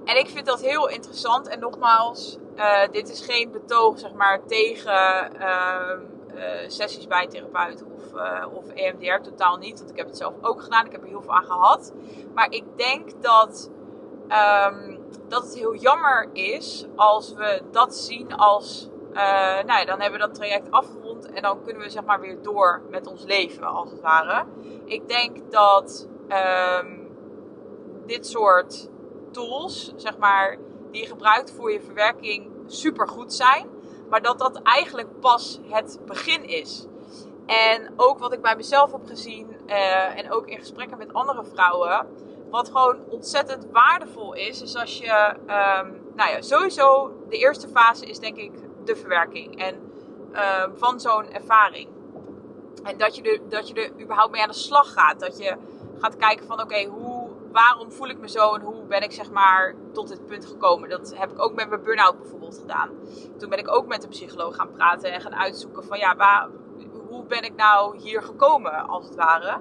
En 0.05 0.19
ik 0.19 0.29
vind 0.29 0.47
dat 0.47 0.61
heel 0.61 0.89
interessant. 0.89 1.49
En 1.49 1.61
nogmaals, 1.61 2.39
uh, 2.57 2.89
dit 2.91 3.11
is 3.11 3.21
geen 3.21 3.51
betoog 3.51 3.99
zeg 3.99 4.13
maar, 4.13 4.45
tegen 4.47 5.31
uh, 5.41 6.69
sessies 6.69 7.07
bij 7.07 7.23
een 7.23 7.29
therapeut 7.29 7.85
of, 7.85 8.13
of 8.53 8.69
EMDR 8.69 9.21
totaal 9.23 9.57
niet. 9.57 9.79
Want 9.79 9.91
ik 9.91 9.97
heb 9.97 10.07
het 10.07 10.17
zelf 10.17 10.35
ook 10.41 10.63
gedaan. 10.63 10.87
Ik 10.87 10.93
heb 10.93 11.03
er 11.03 11.09
heel 11.09 11.23
veel 11.23 11.35
aan 11.35 11.45
gehad. 11.45 11.93
Maar 12.35 12.51
ik 12.51 12.65
denk 12.77 13.23
dat, 13.23 13.71
ehm, 14.29 14.97
dat 15.29 15.43
het 15.43 15.55
heel 15.55 15.75
jammer 15.75 16.29
is 16.33 16.87
als 16.97 17.35
we 17.35 17.63
dat 17.71 17.97
zien 17.97 18.35
als. 18.35 18.89
nou 19.67 19.79
ja, 19.79 19.85
dan 19.85 20.01
hebben 20.01 20.21
we 20.21 20.27
dat 20.27 20.35
traject 20.35 20.71
afgerond 20.71 21.02
en 21.26 21.43
dan 21.43 21.62
kunnen 21.62 21.83
we 21.83 21.91
zeg 21.91 22.05
maar 22.05 22.21
weer 22.21 22.43
door 22.43 22.83
met 22.91 23.07
ons 23.07 23.25
leven, 23.25 23.64
als 23.64 23.91
het 23.91 24.00
ware. 24.00 24.45
Ik 24.85 25.09
denk 25.09 25.50
dat 25.50 26.09
ehm, 26.29 26.99
dit 28.07 28.26
soort 28.26 28.91
tools, 29.31 29.93
zeg 29.97 30.19
maar, 30.19 30.59
die 30.91 31.02
je 31.02 31.09
gebruikt 31.09 31.52
voor 31.52 31.73
je 31.73 31.81
verwerking, 31.81 32.50
super 32.67 33.09
goed 33.09 33.33
zijn. 33.33 33.67
Maar 34.09 34.23
dat 34.23 34.38
dat 34.38 34.62
eigenlijk 34.62 35.21
pas 35.21 35.61
het 35.69 35.99
begin 36.07 36.45
is. 36.45 36.87
En 37.47 37.93
ook 37.97 38.19
wat 38.19 38.33
ik 38.33 38.43
bij 38.43 38.57
mezelf 38.57 38.93
heb 38.93 39.07
gezien 39.07 39.57
uh, 39.67 40.19
en 40.19 40.33
ook 40.33 40.47
in 40.47 40.59
gesprekken 40.59 40.99
met 40.99 41.12
andere 41.12 41.45
vrouwen. 41.45 42.07
Wat 42.50 42.67
gewoon 42.67 42.99
ontzettend 43.09 43.67
waardevol 43.71 44.35
is, 44.35 44.62
is 44.62 44.76
als 44.76 44.99
je, 44.99 45.35
um, 45.38 46.00
nou 46.17 46.31
ja, 46.31 46.41
sowieso 46.41 47.12
de 47.29 47.37
eerste 47.37 47.69
fase 47.69 48.07
is 48.07 48.19
denk 48.19 48.37
ik 48.37 48.52
de 48.85 48.97
verwerking. 48.97 49.59
En 49.59 49.92
uh, 50.33 50.65
van 50.75 51.01
zo'n 51.01 51.33
ervaring. 51.33 51.89
En 52.83 52.99
dat 52.99 53.17
je, 53.17 53.23
er, 53.23 53.49
dat 53.49 53.69
je 53.69 53.75
er 53.75 54.03
überhaupt 54.03 54.33
mee 54.33 54.43
aan 54.43 54.49
de 54.49 54.55
slag 54.55 54.93
gaat. 54.93 55.21
Dat 55.21 55.39
je 55.39 55.57
gaat 55.99 56.17
kijken 56.17 56.47
van 56.47 56.61
oké, 56.61 56.85
hoe 56.85 57.31
waarom 57.53 57.93
voel 57.93 58.09
ik 58.09 58.19
me 58.19 58.29
zo 58.29 58.55
en 58.55 58.61
hoe 58.61 58.85
ben 58.85 59.03
ik 59.03 59.12
zeg 59.12 59.31
maar 59.31 59.75
tot 59.93 60.09
dit 60.09 60.27
punt 60.27 60.47
gekomen. 60.47 60.89
Dat 60.89 61.15
heb 61.17 61.31
ik 61.31 61.43
ook 61.43 61.55
met 61.55 61.69
mijn 61.69 61.83
burn-out 61.83 62.19
bijvoorbeeld 62.19 62.59
gedaan. 62.59 62.91
Toen 63.39 63.49
ben 63.49 63.59
ik 63.59 63.75
ook 63.75 63.87
met 63.87 64.03
een 64.03 64.09
psycholoog 64.09 64.57
gaan 64.57 64.73
praten 64.73 65.12
en 65.12 65.21
gaan 65.21 65.35
uitzoeken 65.35 65.85
van 65.85 65.99
ja, 65.99 66.17
waar, 66.17 66.49
hoe 67.09 67.25
ben 67.25 67.43
ik 67.43 67.55
nou 67.57 67.99
hier 67.99 68.23
gekomen 68.23 68.89
als 68.89 69.05
het 69.05 69.15
ware. 69.15 69.61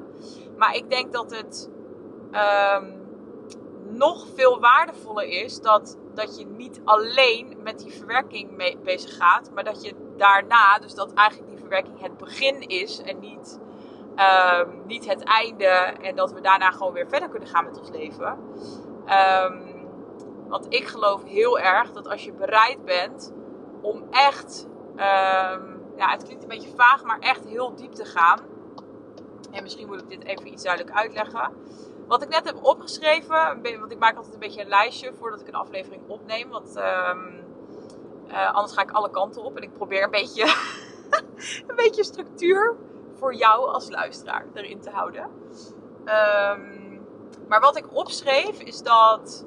Maar 0.57 0.75
ik 0.75 0.89
denk 0.89 1.13
dat 1.13 1.31
het 1.31 1.69
um, 2.75 3.01
nog 3.97 4.27
veel 4.35 4.59
waardevoller 4.59 5.27
is 5.27 5.61
dat, 5.61 5.97
dat 6.13 6.39
je 6.39 6.45
niet 6.45 6.81
alleen 6.83 7.57
met 7.63 7.79
die 7.79 7.91
verwerking 7.91 8.51
mee, 8.51 8.77
bezig 8.77 9.15
gaat, 9.17 9.51
maar 9.53 9.63
dat 9.63 9.83
je 9.83 9.95
daarna, 10.17 10.79
dus 10.79 10.93
dat 10.93 11.13
eigenlijk 11.13 11.49
die 11.49 11.59
verwerking 11.59 12.01
het 12.01 12.17
begin 12.17 12.61
is 12.61 13.01
en 13.01 13.19
niet 13.19 13.59
Um, 14.11 14.81
niet 14.85 15.07
het 15.07 15.23
einde 15.23 15.65
en 16.01 16.15
dat 16.15 16.33
we 16.33 16.41
daarna 16.41 16.71
gewoon 16.71 16.93
weer 16.93 17.07
verder 17.07 17.29
kunnen 17.29 17.49
gaan 17.49 17.65
met 17.65 17.79
ons 17.79 17.89
leven. 17.89 18.37
Um, 19.43 19.87
want 20.47 20.65
ik 20.69 20.87
geloof 20.87 21.23
heel 21.23 21.59
erg 21.59 21.91
dat 21.91 22.07
als 22.07 22.23
je 22.23 22.33
bereid 22.33 22.85
bent 22.85 23.33
om 23.81 24.03
echt, 24.09 24.67
um, 24.91 25.81
ja, 25.95 26.09
het 26.09 26.23
klinkt 26.23 26.43
een 26.43 26.49
beetje 26.49 26.75
vaag, 26.75 27.03
maar 27.03 27.19
echt 27.19 27.45
heel 27.45 27.75
diep 27.75 27.91
te 27.91 28.05
gaan. 28.05 28.39
En 29.51 29.63
misschien 29.63 29.87
moet 29.87 30.01
ik 30.01 30.09
dit 30.09 30.23
even 30.23 30.47
iets 30.47 30.63
duidelijk 30.63 30.95
uitleggen. 30.95 31.51
Wat 32.11 32.21
ik 32.21 32.29
net 32.29 32.45
heb 32.45 32.65
opgeschreven, 32.65 33.61
want 33.79 33.91
ik 33.91 33.99
maak 33.99 34.15
altijd 34.15 34.33
een 34.33 34.39
beetje 34.39 34.61
een 34.61 34.67
lijstje 34.67 35.13
voordat 35.13 35.41
ik 35.41 35.47
een 35.47 35.55
aflevering 35.55 36.01
opneem. 36.07 36.49
Want 36.49 36.75
uh, 36.77 38.55
anders 38.55 38.73
ga 38.73 38.81
ik 38.81 38.91
alle 38.91 39.09
kanten 39.09 39.43
op 39.43 39.57
en 39.57 39.63
ik 39.63 39.73
probeer 39.73 40.03
een 40.03 40.11
beetje, 40.11 40.43
een 41.67 41.75
beetje 41.75 42.03
structuur 42.03 42.75
voor 43.13 43.33
jou 43.33 43.69
als 43.69 43.89
luisteraar 43.89 44.45
erin 44.53 44.79
te 44.79 44.89
houden. 44.89 45.23
Um, 46.05 47.05
maar 47.47 47.59
wat 47.59 47.77
ik 47.77 47.95
opschreef 47.95 48.59
is 48.61 48.81
dat 48.81 49.45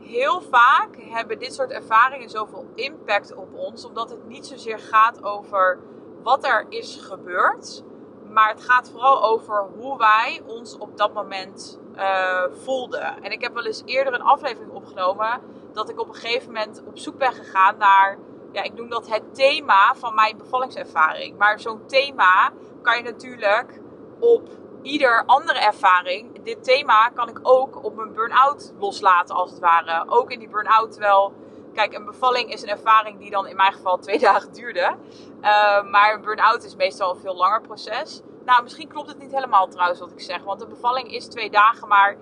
heel 0.00 0.40
vaak 0.40 0.96
hebben 0.98 1.38
dit 1.38 1.54
soort 1.54 1.70
ervaringen 1.70 2.30
zoveel 2.30 2.66
impact 2.74 3.34
op 3.34 3.54
ons, 3.54 3.84
omdat 3.84 4.10
het 4.10 4.24
niet 4.26 4.46
zozeer 4.46 4.78
gaat 4.78 5.24
over 5.24 5.78
wat 6.22 6.44
er 6.44 6.66
is 6.68 6.96
gebeurd, 6.96 7.82
maar 8.28 8.48
het 8.48 8.62
gaat 8.62 8.90
vooral 8.90 9.22
over 9.22 9.66
hoe 9.76 9.98
wij 9.98 10.42
ons 10.46 10.78
op 10.78 10.96
dat 10.96 11.14
moment 11.14 11.82
uh, 11.96 12.42
voelden. 12.64 13.22
En 13.22 13.32
ik 13.32 13.40
heb 13.40 13.54
wel 13.54 13.64
eens 13.64 13.82
eerder 13.84 14.14
een 14.14 14.22
aflevering 14.22 14.72
opgenomen 14.72 15.40
dat 15.72 15.88
ik 15.88 16.00
op 16.00 16.08
een 16.08 16.14
gegeven 16.14 16.52
moment 16.52 16.82
op 16.86 16.98
zoek 16.98 17.18
ben 17.18 17.32
gegaan 17.32 17.76
naar, 17.78 18.18
ja, 18.52 18.62
ik 18.62 18.74
noem 18.74 18.88
dat 18.88 19.08
het 19.08 19.34
thema 19.34 19.94
van 19.94 20.14
mijn 20.14 20.36
bevallingservaring. 20.36 21.38
Maar 21.38 21.60
zo'n 21.60 21.86
thema 21.86 22.52
kan 22.82 22.96
je 22.96 23.02
natuurlijk 23.02 23.80
op 24.18 24.48
ieder 24.82 25.22
andere 25.26 25.58
ervaring. 25.58 26.44
Dit 26.44 26.64
thema 26.64 27.08
kan 27.08 27.28
ik 27.28 27.38
ook 27.42 27.84
op 27.84 27.98
een 27.98 28.12
burn-out 28.12 28.72
loslaten, 28.78 29.34
als 29.34 29.50
het 29.50 29.60
ware. 29.60 30.04
Ook 30.08 30.30
in 30.30 30.38
die 30.38 30.48
burn-out 30.48 30.96
wel. 30.96 31.32
Kijk, 31.74 31.94
een 31.94 32.04
bevalling 32.04 32.52
is 32.52 32.62
een 32.62 32.68
ervaring 32.68 33.18
die 33.18 33.30
dan 33.30 33.46
in 33.46 33.56
mijn 33.56 33.72
geval 33.72 33.98
twee 33.98 34.18
dagen 34.28 34.52
duurde. 34.52 34.96
Uh, 35.40 35.90
maar 35.90 36.14
een 36.14 36.20
burn-out 36.20 36.64
is 36.64 36.76
meestal 36.76 37.14
een 37.14 37.20
veel 37.20 37.36
langer 37.36 37.60
proces. 37.60 38.22
Nou, 38.44 38.62
misschien 38.62 38.88
klopt 38.88 39.08
het 39.08 39.18
niet 39.18 39.32
helemaal 39.32 39.68
trouwens 39.68 40.00
wat 40.00 40.12
ik 40.12 40.20
zeg. 40.20 40.42
Want 40.42 40.62
een 40.62 40.68
bevalling 40.68 41.12
is 41.12 41.26
twee 41.26 41.50
dagen, 41.50 41.88
maar 41.88 42.16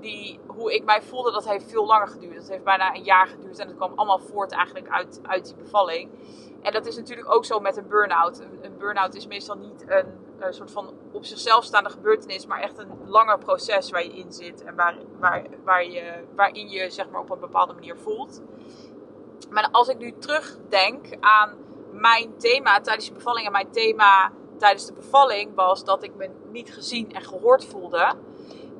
die, 0.00 0.40
hoe 0.46 0.74
ik 0.74 0.84
mij 0.84 1.02
voelde, 1.02 1.32
dat 1.32 1.48
heeft 1.48 1.70
veel 1.70 1.86
langer 1.86 2.08
geduurd. 2.08 2.34
Dat 2.34 2.48
heeft 2.48 2.64
bijna 2.64 2.94
een 2.94 3.02
jaar 3.02 3.26
geduurd 3.26 3.58
en 3.58 3.66
dat 3.66 3.76
kwam 3.76 3.92
allemaal 3.94 4.18
voort 4.18 4.52
eigenlijk 4.52 4.88
uit, 4.88 5.20
uit 5.22 5.44
die 5.44 5.54
bevalling. 5.54 6.10
En 6.62 6.72
dat 6.72 6.86
is 6.86 6.96
natuurlijk 6.96 7.34
ook 7.34 7.44
zo 7.44 7.60
met 7.60 7.76
een 7.76 7.88
burn-out. 7.88 8.40
Een, 8.40 8.58
een 8.62 8.78
burn-out 8.78 9.14
is 9.14 9.26
meestal 9.26 9.56
niet 9.56 9.84
een, 9.86 10.06
een, 10.38 10.54
soort 10.54 10.70
van 10.70 10.94
op 11.12 11.24
zichzelf 11.24 11.64
staande 11.64 11.90
gebeurtenis, 11.90 12.46
maar 12.46 12.60
echt 12.60 12.78
een 12.78 12.90
langer 13.06 13.38
proces 13.38 13.90
waar 13.90 14.04
je 14.04 14.16
in 14.16 14.32
zit 14.32 14.64
en 14.64 14.74
waar, 14.74 14.96
waar, 15.18 15.46
waar 15.64 15.84
je, 15.84 16.24
waarin 16.34 16.68
je 16.68 16.90
zeg 16.90 17.08
maar 17.10 17.20
op 17.20 17.30
een 17.30 17.40
bepaalde 17.40 17.72
manier 17.72 17.96
voelt. 17.96 18.42
Maar 19.50 19.68
als 19.72 19.88
ik 19.88 19.98
nu 19.98 20.14
terugdenk 20.18 21.16
aan 21.20 21.56
mijn 21.92 22.36
thema 22.36 22.80
tijdens 22.80 23.06
de 23.06 23.14
bevalling 23.14 23.46
en 23.46 23.52
mijn 23.52 23.70
thema 23.70 24.32
tijdens 24.58 24.86
de 24.86 24.92
bevalling 24.92 25.54
was 25.54 25.84
dat 25.84 26.02
ik 26.02 26.14
me 26.14 26.30
niet 26.50 26.72
gezien 26.72 27.12
en 27.12 27.22
gehoord 27.22 27.64
voelde. 27.64 28.14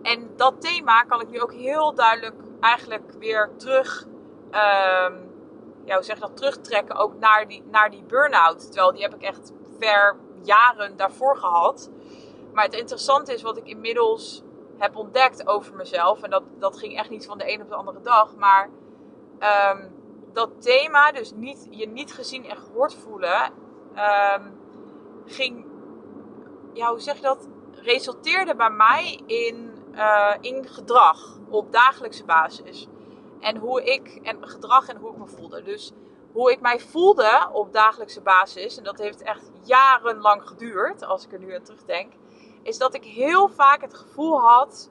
En 0.02 0.30
dat 0.36 0.60
thema 0.60 1.02
kan 1.02 1.20
ik 1.20 1.28
nu 1.28 1.40
ook 1.40 1.52
heel 1.52 1.94
duidelijk 1.94 2.34
eigenlijk 2.60 3.12
weer 3.18 3.50
terug. 3.56 4.06
Um, 4.44 5.26
ja, 5.84 5.94
hoe 5.94 6.02
zeg 6.02 6.18
dat, 6.18 6.36
terugtrekken 6.36 6.96
ook 6.96 7.18
naar 7.18 7.48
die, 7.48 7.64
naar 7.70 7.90
die 7.90 8.02
burn-out. 8.02 8.66
Terwijl 8.66 8.92
die 8.92 9.02
heb 9.02 9.14
ik 9.14 9.22
echt 9.22 9.52
ver 9.78 10.16
jaren 10.42 10.96
daarvoor 10.96 11.36
gehad. 11.36 11.90
Maar 12.52 12.64
het 12.64 12.74
interessante 12.74 13.32
is 13.32 13.42
wat 13.42 13.56
ik 13.56 13.66
inmiddels 13.66 14.42
heb 14.76 14.96
ontdekt 14.96 15.46
over 15.46 15.74
mezelf. 15.74 16.22
En 16.22 16.30
dat, 16.30 16.42
dat 16.58 16.78
ging 16.78 16.98
echt 16.98 17.10
niet 17.10 17.26
van 17.26 17.38
de 17.38 17.52
een 17.52 17.62
op 17.62 17.68
de 17.68 17.74
andere 17.74 18.00
dag. 18.00 18.36
Maar 18.36 18.70
um, 19.72 19.96
dat 20.32 20.62
thema, 20.62 21.12
dus 21.12 21.32
niet, 21.32 21.66
je 21.70 21.88
niet 21.88 22.12
gezien 22.12 22.44
en 22.44 22.56
gehoord 22.56 22.94
voelen, 22.94 23.52
um, 24.36 24.58
ging, 25.26 25.66
ja, 26.72 26.90
hoe 26.90 27.00
zeg 27.00 27.16
je 27.16 27.22
dat? 27.22 27.48
Resulteerde 27.72 28.54
bij 28.54 28.70
mij 28.70 29.20
in, 29.26 29.84
uh, 29.94 30.34
in 30.40 30.68
gedrag 30.68 31.38
op 31.48 31.72
dagelijkse 31.72 32.24
basis. 32.24 32.86
En 33.40 33.56
hoe 33.56 33.84
ik, 33.84 34.20
en 34.22 34.48
gedrag 34.48 34.88
en 34.88 34.96
hoe 34.96 35.10
ik 35.10 35.16
me 35.16 35.26
voelde. 35.26 35.62
Dus 35.62 35.92
hoe 36.32 36.52
ik 36.52 36.60
mij 36.60 36.80
voelde 36.80 37.48
op 37.52 37.72
dagelijkse 37.72 38.20
basis, 38.20 38.76
en 38.78 38.84
dat 38.84 38.98
heeft 38.98 39.22
echt 39.22 39.50
jarenlang 39.62 40.48
geduurd, 40.48 41.04
als 41.04 41.24
ik 41.24 41.32
er 41.32 41.38
nu 41.38 41.54
aan 41.54 41.62
terugdenk, 41.62 42.12
is 42.62 42.78
dat 42.78 42.94
ik 42.94 43.04
heel 43.04 43.48
vaak 43.48 43.80
het 43.80 43.94
gevoel 43.94 44.40
had 44.40 44.90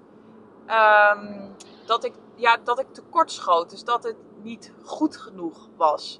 um, 0.68 1.56
dat, 1.86 2.04
ik, 2.04 2.14
ja, 2.36 2.58
dat 2.64 2.80
ik 2.80 2.94
tekortschoot. 2.94 3.70
Dus 3.70 3.84
dat 3.84 4.04
het 4.04 4.16
niet 4.42 4.74
goed 4.84 5.18
genoeg 5.18 5.70
was. 5.76 6.20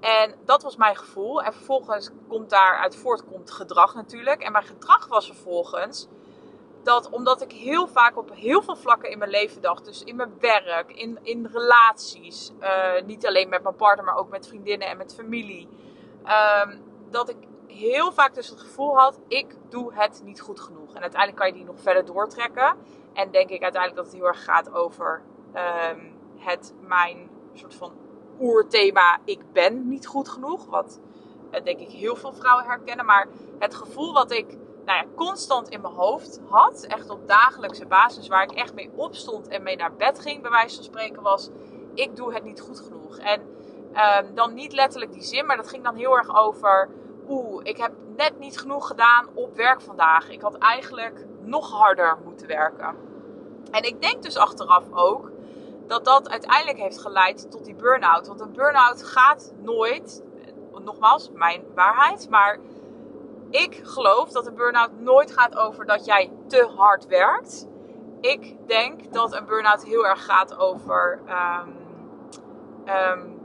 En 0.00 0.34
dat 0.44 0.62
was 0.62 0.76
mijn 0.76 0.96
gevoel. 0.96 1.42
En 1.42 1.52
vervolgens 1.52 2.10
komt 2.28 2.50
daaruit 2.50 2.96
voortkomt 2.96 3.50
gedrag 3.50 3.94
natuurlijk. 3.94 4.42
En 4.42 4.52
mijn 4.52 4.64
gedrag 4.64 5.06
was 5.06 5.26
vervolgens 5.26 6.08
dat 6.82 7.10
omdat 7.10 7.42
ik 7.42 7.52
heel 7.52 7.88
vaak 7.88 8.16
op 8.16 8.30
heel 8.34 8.62
veel 8.62 8.76
vlakken 8.76 9.10
in 9.10 9.18
mijn 9.18 9.30
leven 9.30 9.62
dacht, 9.62 9.84
dus 9.84 10.04
in 10.04 10.16
mijn 10.16 10.34
werk, 10.40 10.92
in, 10.92 11.18
in 11.22 11.48
relaties, 11.52 12.52
uh, 12.60 13.02
niet 13.04 13.26
alleen 13.26 13.48
met 13.48 13.62
mijn 13.62 13.76
partner, 13.76 14.04
maar 14.04 14.16
ook 14.16 14.28
met 14.28 14.48
vriendinnen 14.48 14.88
en 14.88 14.96
met 14.96 15.14
familie, 15.14 15.68
um, 16.64 16.82
dat 17.10 17.28
ik 17.28 17.36
heel 17.66 18.12
vaak 18.12 18.34
dus 18.34 18.48
het 18.48 18.60
gevoel 18.60 18.98
had, 18.98 19.20
ik 19.28 19.54
doe 19.68 19.94
het 19.94 20.22
niet 20.24 20.40
goed 20.40 20.60
genoeg. 20.60 20.94
En 20.94 21.00
uiteindelijk 21.00 21.36
kan 21.40 21.46
je 21.46 21.52
die 21.52 21.64
nog 21.64 21.80
verder 21.80 22.04
doortrekken. 22.04 22.76
En 23.12 23.30
denk 23.30 23.50
ik 23.50 23.62
uiteindelijk 23.62 23.94
dat 23.94 24.04
het 24.04 24.14
heel 24.14 24.26
erg 24.26 24.44
gaat 24.44 24.72
over 24.72 25.22
um, 25.90 26.14
het, 26.36 26.74
mijn 26.80 27.30
soort 27.54 27.74
van 27.74 27.92
oerthema, 28.40 29.18
ik 29.24 29.52
ben 29.52 29.88
niet 29.88 30.06
goed 30.06 30.28
genoeg. 30.28 30.66
Wat 30.66 31.00
uh, 31.52 31.64
denk 31.64 31.80
ik 31.80 31.90
heel 31.90 32.16
veel 32.16 32.32
vrouwen 32.32 32.64
herkennen. 32.64 33.06
Maar 33.06 33.28
het 33.58 33.74
gevoel 33.74 34.12
wat 34.12 34.30
ik 34.30 34.56
nou 34.84 34.98
ja, 34.98 35.04
constant 35.14 35.68
in 35.68 35.80
mijn 35.80 35.94
hoofd 35.94 36.40
had, 36.48 36.84
echt 36.88 37.10
op 37.10 37.28
dagelijkse 37.28 37.86
basis, 37.86 38.28
waar 38.28 38.42
ik 38.42 38.52
echt 38.52 38.74
mee 38.74 38.90
opstond 38.96 39.48
en 39.48 39.62
mee 39.62 39.76
naar 39.76 39.94
bed 39.94 40.20
ging, 40.20 40.42
bij 40.42 40.50
wijze 40.50 40.74
van 40.74 40.84
spreken, 40.84 41.22
was: 41.22 41.50
ik 41.94 42.16
doe 42.16 42.34
het 42.34 42.44
niet 42.44 42.60
goed 42.60 42.80
genoeg. 42.80 43.18
En 43.18 43.40
um, 44.20 44.34
dan 44.34 44.54
niet 44.54 44.72
letterlijk 44.72 45.12
die 45.12 45.22
zin, 45.22 45.46
maar 45.46 45.56
dat 45.56 45.68
ging 45.68 45.84
dan 45.84 45.94
heel 45.94 46.16
erg 46.16 46.36
over: 46.36 46.88
oeh, 47.28 47.60
ik 47.62 47.76
heb 47.76 47.92
net 48.16 48.38
niet 48.38 48.58
genoeg 48.58 48.86
gedaan 48.86 49.26
op 49.34 49.56
werk 49.56 49.80
vandaag. 49.80 50.28
Ik 50.28 50.40
had 50.40 50.54
eigenlijk 50.54 51.24
nog 51.40 51.70
harder 51.70 52.18
moeten 52.24 52.46
werken. 52.46 52.96
En 53.70 53.82
ik 53.82 54.02
denk 54.02 54.22
dus 54.22 54.36
achteraf 54.36 54.84
ook 54.90 55.30
dat 55.88 56.04
dat 56.04 56.28
uiteindelijk 56.28 56.78
heeft 56.78 56.98
geleid 57.00 57.50
tot 57.50 57.64
die 57.64 57.74
burn-out. 57.74 58.26
Want 58.26 58.40
een 58.40 58.52
burn-out 58.52 59.02
gaat 59.02 59.52
nooit, 59.56 60.22
nogmaals, 60.84 61.30
mijn 61.32 61.64
waarheid, 61.74 62.28
maar 62.30 62.58
ik 63.50 63.80
geloof 63.82 64.30
dat 64.30 64.46
een 64.46 64.54
burn-out 64.54 65.00
nooit 65.00 65.32
gaat 65.32 65.56
over 65.56 65.86
dat 65.86 66.04
jij 66.04 66.32
te 66.46 66.70
hard 66.76 67.06
werkt. 67.06 67.66
Ik 68.20 68.68
denk 68.68 69.12
dat 69.12 69.34
een 69.34 69.46
burn-out 69.46 69.84
heel 69.84 70.06
erg 70.06 70.24
gaat 70.24 70.56
over 70.56 71.20
um, 72.84 73.36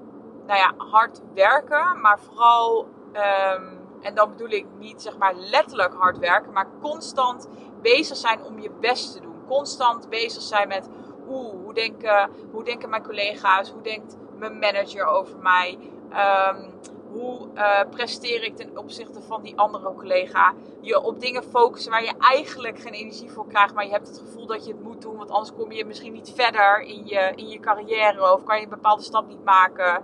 nou 0.45 0.59
ja, 0.59 0.73
hard 0.77 1.21
werken, 1.33 2.01
maar 2.01 2.19
vooral, 2.19 2.88
um, 3.13 3.79
en 4.01 4.15
dan 4.15 4.29
bedoel 4.29 4.50
ik 4.50 4.65
niet 4.77 5.01
zeg 5.01 5.17
maar 5.17 5.33
letterlijk 5.35 5.93
hard 5.93 6.17
werken, 6.17 6.51
maar 6.51 6.67
constant 6.81 7.47
bezig 7.81 8.17
zijn 8.17 8.43
om 8.43 8.59
je 8.59 8.71
best 8.79 9.13
te 9.13 9.19
doen. 9.19 9.45
Constant 9.47 10.09
bezig 10.09 10.41
zijn 10.41 10.67
met 10.67 10.89
hoe 11.27 11.73
denken, 11.73 12.29
hoe 12.51 12.63
denken 12.63 12.89
mijn 12.89 13.03
collega's, 13.03 13.69
hoe 13.69 13.81
denkt 13.81 14.17
mijn 14.37 14.59
manager 14.59 15.05
over 15.05 15.37
mij. 15.37 15.77
Um, 16.11 16.71
hoe 17.13 17.47
uh, 17.55 17.79
presteer 17.89 18.43
ik 18.43 18.55
ten 18.55 18.77
opzichte 18.77 19.21
van 19.21 19.41
die 19.41 19.57
andere 19.57 19.93
collega? 19.93 20.53
Je 20.81 21.01
op 21.01 21.19
dingen 21.19 21.43
focussen 21.43 21.91
waar 21.91 22.03
je 22.03 22.13
eigenlijk 22.19 22.79
geen 22.79 22.93
energie 22.93 23.31
voor 23.31 23.47
krijgt, 23.47 23.73
maar 23.73 23.85
je 23.85 23.91
hebt 23.91 24.07
het 24.07 24.17
gevoel 24.17 24.45
dat 24.45 24.65
je 24.65 24.71
het 24.71 24.83
moet 24.83 25.01
doen, 25.01 25.17
want 25.17 25.29
anders 25.29 25.53
kom 25.53 25.71
je 25.71 25.85
misschien 25.85 26.13
niet 26.13 26.33
verder 26.35 26.81
in 26.81 27.05
je, 27.05 27.31
in 27.35 27.47
je 27.47 27.59
carrière 27.59 28.33
of 28.33 28.43
kan 28.43 28.57
je 28.57 28.63
een 28.63 28.69
bepaalde 28.69 29.03
stap 29.03 29.27
niet 29.27 29.43
maken. 29.43 30.03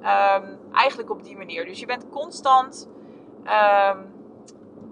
Um, 0.00 0.58
eigenlijk 0.72 1.10
op 1.10 1.22
die 1.22 1.36
manier. 1.36 1.64
Dus 1.64 1.80
je 1.80 1.86
bent 1.86 2.08
constant 2.10 2.88
um, 3.38 4.12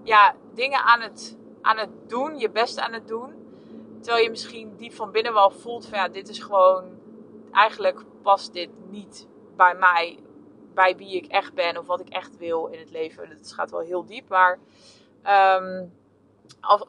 ja, 0.03 0.35
dingen 0.53 0.79
aan 0.79 1.01
het, 1.01 1.37
aan 1.61 1.77
het 1.77 1.89
doen, 2.07 2.37
je 2.37 2.49
best 2.49 2.79
aan 2.79 2.93
het 2.93 3.07
doen. 3.07 3.42
Terwijl 4.03 4.23
je 4.23 4.29
misschien 4.29 4.75
diep 4.75 4.93
van 4.93 5.11
binnen 5.11 5.33
wel 5.33 5.51
voelt 5.51 5.85
van 5.85 5.97
ja, 5.97 6.07
dit 6.07 6.29
is 6.29 6.39
gewoon, 6.39 6.99
eigenlijk 7.51 8.03
past 8.21 8.53
dit 8.53 8.69
niet 8.89 9.27
bij 9.55 9.75
mij 9.75 10.19
bij 10.73 10.95
wie 10.95 11.15
ik 11.15 11.25
echt 11.25 11.53
ben 11.53 11.77
of 11.77 11.85
wat 11.85 11.99
ik 11.99 12.09
echt 12.09 12.37
wil 12.37 12.67
in 12.67 12.79
het 12.79 12.91
leven. 12.91 13.29
Het 13.29 13.53
gaat 13.53 13.71
wel 13.71 13.79
heel 13.79 14.05
diep, 14.05 14.29
maar 14.29 14.59
um, 15.61 15.93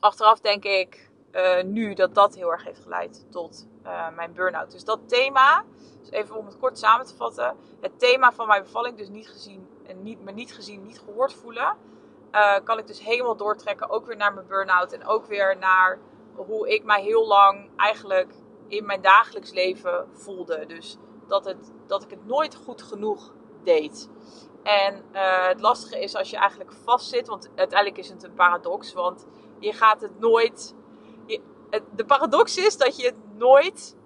achteraf 0.00 0.40
denk 0.40 0.64
ik 0.64 1.10
uh, 1.32 1.62
nu 1.62 1.94
dat 1.94 2.14
dat 2.14 2.34
heel 2.34 2.52
erg 2.52 2.64
heeft 2.64 2.82
geleid 2.82 3.26
tot 3.30 3.66
uh, 3.84 4.14
mijn 4.16 4.32
burn-out. 4.32 4.70
Dus 4.70 4.84
dat 4.84 5.08
thema, 5.08 5.64
dus 6.00 6.10
even 6.10 6.36
om 6.36 6.46
het 6.46 6.58
kort 6.58 6.78
samen 6.78 7.06
te 7.06 7.16
vatten, 7.16 7.56
het 7.80 7.98
thema 7.98 8.32
van 8.32 8.46
mijn 8.46 8.62
bevalling, 8.62 8.96
dus 8.96 9.08
niet 9.08 9.28
gezien 9.28 9.68
en 9.86 10.02
niet, 10.02 10.24
me 10.24 10.32
niet 10.32 10.54
gezien, 10.54 10.82
niet 10.82 11.00
gehoord 11.00 11.32
voelen, 11.32 11.76
uh, 12.32 12.56
kan 12.64 12.78
ik 12.78 12.86
dus 12.86 13.00
helemaal 13.00 13.36
doortrekken, 13.36 13.90
ook 13.90 14.06
weer 14.06 14.16
naar 14.16 14.34
mijn 14.34 14.46
burn-out 14.46 14.92
en 14.92 15.06
ook 15.06 15.26
weer 15.26 15.58
naar 15.58 15.98
hoe 16.36 16.68
ik 16.68 16.84
mij 16.84 17.02
heel 17.02 17.26
lang 17.26 17.70
eigenlijk 17.76 18.34
in 18.68 18.86
mijn 18.86 19.02
dagelijks 19.02 19.52
leven 19.52 20.08
voelde. 20.12 20.66
Dus 20.66 20.96
dat, 21.28 21.44
het, 21.44 21.72
dat 21.86 22.02
ik 22.02 22.10
het 22.10 22.26
nooit 22.26 22.54
goed 22.54 22.82
genoeg 22.82 23.32
deed. 23.62 24.10
En 24.62 25.04
uh, 25.12 25.46
het 25.46 25.60
lastige 25.60 26.00
is 26.00 26.16
als 26.16 26.30
je 26.30 26.36
eigenlijk 26.36 26.72
vastzit, 26.84 27.28
want 27.28 27.50
uiteindelijk 27.54 27.98
is 27.98 28.08
het 28.08 28.22
een 28.22 28.34
paradox, 28.34 28.92
want 28.92 29.26
je 29.58 29.72
gaat 29.72 30.00
het 30.00 30.18
nooit. 30.18 30.74
De 31.94 32.04
paradox 32.04 32.56
is 32.56 32.76
dat 32.76 32.96
je 32.96 33.14
nooit, 33.36 33.96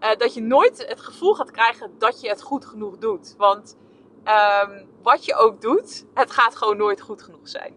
uh, 0.00 0.16
dat 0.16 0.34
je 0.34 0.42
nooit 0.42 0.86
het 0.88 1.00
gevoel 1.00 1.34
gaat 1.34 1.50
krijgen 1.50 1.98
dat 1.98 2.20
je 2.20 2.28
het 2.28 2.42
goed 2.42 2.64
genoeg 2.64 2.98
doet. 2.98 3.34
Want 3.36 3.76
um, 4.24 4.88
wat 5.02 5.24
je 5.24 5.34
ook 5.34 5.60
doet, 5.60 6.04
het 6.14 6.30
gaat 6.30 6.56
gewoon 6.56 6.76
nooit 6.76 7.00
goed 7.00 7.22
genoeg 7.22 7.48
zijn. 7.48 7.74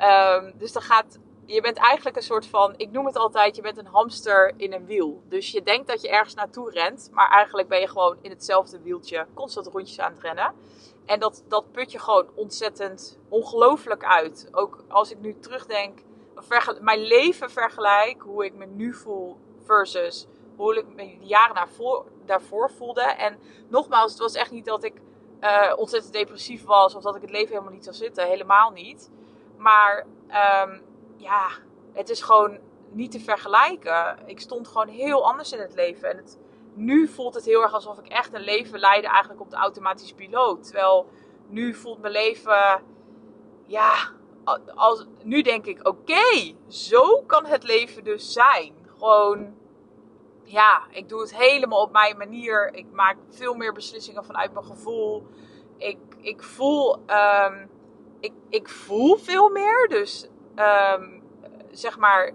Um, 0.00 0.52
dus 0.58 0.72
dan 0.72 0.82
gaat 0.82 1.18
je 1.46 1.60
bent 1.60 1.76
eigenlijk 1.76 2.16
een 2.16 2.22
soort 2.22 2.46
van, 2.46 2.74
ik 2.76 2.90
noem 2.90 3.06
het 3.06 3.16
altijd, 3.16 3.56
je 3.56 3.62
bent 3.62 3.78
een 3.78 3.86
hamster 3.86 4.52
in 4.56 4.72
een 4.72 4.86
wiel. 4.86 5.22
Dus 5.28 5.50
je 5.50 5.62
denkt 5.62 5.88
dat 5.88 6.00
je 6.00 6.08
ergens 6.08 6.34
naartoe 6.34 6.70
rent, 6.70 7.08
maar 7.12 7.30
eigenlijk 7.30 7.68
ben 7.68 7.80
je 7.80 7.88
gewoon 7.88 8.16
in 8.20 8.30
hetzelfde 8.30 8.80
wieltje 8.80 9.26
constant 9.34 9.66
rondjes 9.66 10.00
aan 10.00 10.12
het 10.12 10.22
rennen. 10.22 10.54
En 11.06 11.20
dat, 11.20 11.44
dat 11.48 11.72
put 11.72 11.92
je 11.92 11.98
gewoon 11.98 12.26
ontzettend 12.34 13.18
ongelooflijk 13.28 14.04
uit. 14.04 14.48
Ook 14.52 14.84
als 14.88 15.10
ik 15.10 15.18
nu 15.18 15.38
terugdenk, 15.40 15.98
mijn 16.80 17.00
leven 17.00 17.50
vergelijk, 17.50 18.22
hoe 18.22 18.44
ik 18.44 18.54
me 18.54 18.66
nu 18.66 18.94
voel 18.94 19.36
versus 19.64 20.26
hoe 20.56 20.76
ik 20.76 20.86
me 20.94 21.16
jaren 21.20 21.54
daarvoor, 21.54 22.04
daarvoor 22.24 22.70
voelde. 22.70 23.02
En 23.02 23.38
nogmaals, 23.68 24.10
het 24.10 24.20
was 24.20 24.34
echt 24.34 24.50
niet 24.50 24.64
dat 24.64 24.84
ik 24.84 24.94
uh, 25.40 25.72
ontzettend 25.76 26.12
depressief 26.12 26.64
was 26.64 26.94
of 26.94 27.02
dat 27.02 27.16
ik 27.16 27.22
het 27.22 27.30
leven 27.30 27.48
helemaal 27.48 27.72
niet 27.72 27.84
zou 27.84 27.96
zitten. 27.96 28.26
Helemaal 28.26 28.70
niet. 28.70 29.10
Maar 29.56 30.06
um, 30.64 30.82
ja, 31.22 31.48
het 31.92 32.08
is 32.08 32.22
gewoon 32.22 32.58
niet 32.90 33.10
te 33.10 33.20
vergelijken. 33.20 34.18
Ik 34.26 34.40
stond 34.40 34.68
gewoon 34.68 34.88
heel 34.88 35.26
anders 35.26 35.52
in 35.52 35.60
het 35.60 35.74
leven. 35.74 36.10
En 36.10 36.16
het, 36.16 36.38
nu 36.74 37.08
voelt 37.08 37.34
het 37.34 37.44
heel 37.44 37.62
erg 37.62 37.72
alsof 37.72 37.98
ik 37.98 38.08
echt 38.08 38.34
een 38.34 38.44
leven 38.44 38.78
leidde 38.78 39.08
eigenlijk 39.08 39.40
op 39.40 39.50
de 39.50 39.56
automatische 39.56 40.14
piloot. 40.14 40.64
Terwijl 40.64 41.06
nu 41.48 41.74
voelt 41.74 42.00
mijn 42.00 42.12
leven, 42.12 42.82
ja, 43.66 43.94
als, 44.74 45.06
nu 45.22 45.42
denk 45.42 45.66
ik, 45.66 45.88
oké, 45.88 46.54
zo 46.68 47.22
kan 47.26 47.46
het 47.46 47.62
leven 47.62 48.04
dus 48.04 48.32
zijn. 48.32 48.72
Gewoon, 48.98 49.54
ja, 50.44 50.82
ik 50.90 51.08
doe 51.08 51.20
het 51.20 51.36
helemaal 51.36 51.82
op 51.82 51.92
mijn 51.92 52.16
manier. 52.16 52.74
Ik 52.74 52.86
maak 52.92 53.16
veel 53.28 53.54
meer 53.54 53.72
beslissingen 53.72 54.24
vanuit 54.24 54.52
mijn 54.52 54.64
gevoel. 54.64 55.26
Ik, 55.76 55.98
ik 56.20 56.42
voel, 56.42 56.96
um, 56.96 57.70
ik, 58.20 58.32
ik 58.48 58.68
voel 58.68 59.16
veel 59.16 59.50
meer. 59.50 59.88
Dus 59.88 60.28
um, 60.56 61.22
zeg 61.70 61.98
maar 61.98 62.32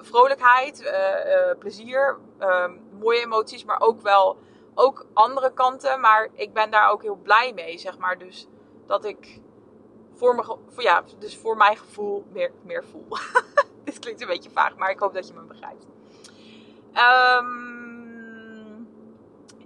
vrolijkheid, 0.00 0.80
uh, 0.80 0.88
uh, 0.88 1.58
plezier, 1.58 2.18
um, 2.40 2.80
mooie 2.98 3.20
emoties, 3.20 3.64
maar 3.64 3.80
ook 3.80 4.00
wel 4.00 4.38
ook 4.74 5.06
andere 5.12 5.52
kanten. 5.52 6.00
Maar 6.00 6.28
ik 6.32 6.52
ben 6.52 6.70
daar 6.70 6.90
ook 6.90 7.02
heel 7.02 7.16
blij 7.22 7.52
mee, 7.54 7.78
zeg 7.78 7.98
maar. 7.98 8.18
Dus 8.18 8.46
dat 8.86 9.04
ik 9.04 9.40
voor, 10.14 10.34
me, 10.34 10.56
voor, 10.68 10.82
ja, 10.82 11.04
dus 11.18 11.36
voor 11.36 11.56
mijn 11.56 11.76
gevoel 11.76 12.26
meer, 12.32 12.52
meer 12.62 12.84
voel. 12.84 13.06
Dit 13.84 13.98
klinkt 13.98 14.20
een 14.20 14.26
beetje 14.26 14.50
vaag, 14.50 14.76
maar 14.76 14.90
ik 14.90 14.98
hoop 14.98 15.14
dat 15.14 15.28
je 15.28 15.34
me 15.34 15.42
begrijpt. 15.42 15.86
Um, 17.42 17.78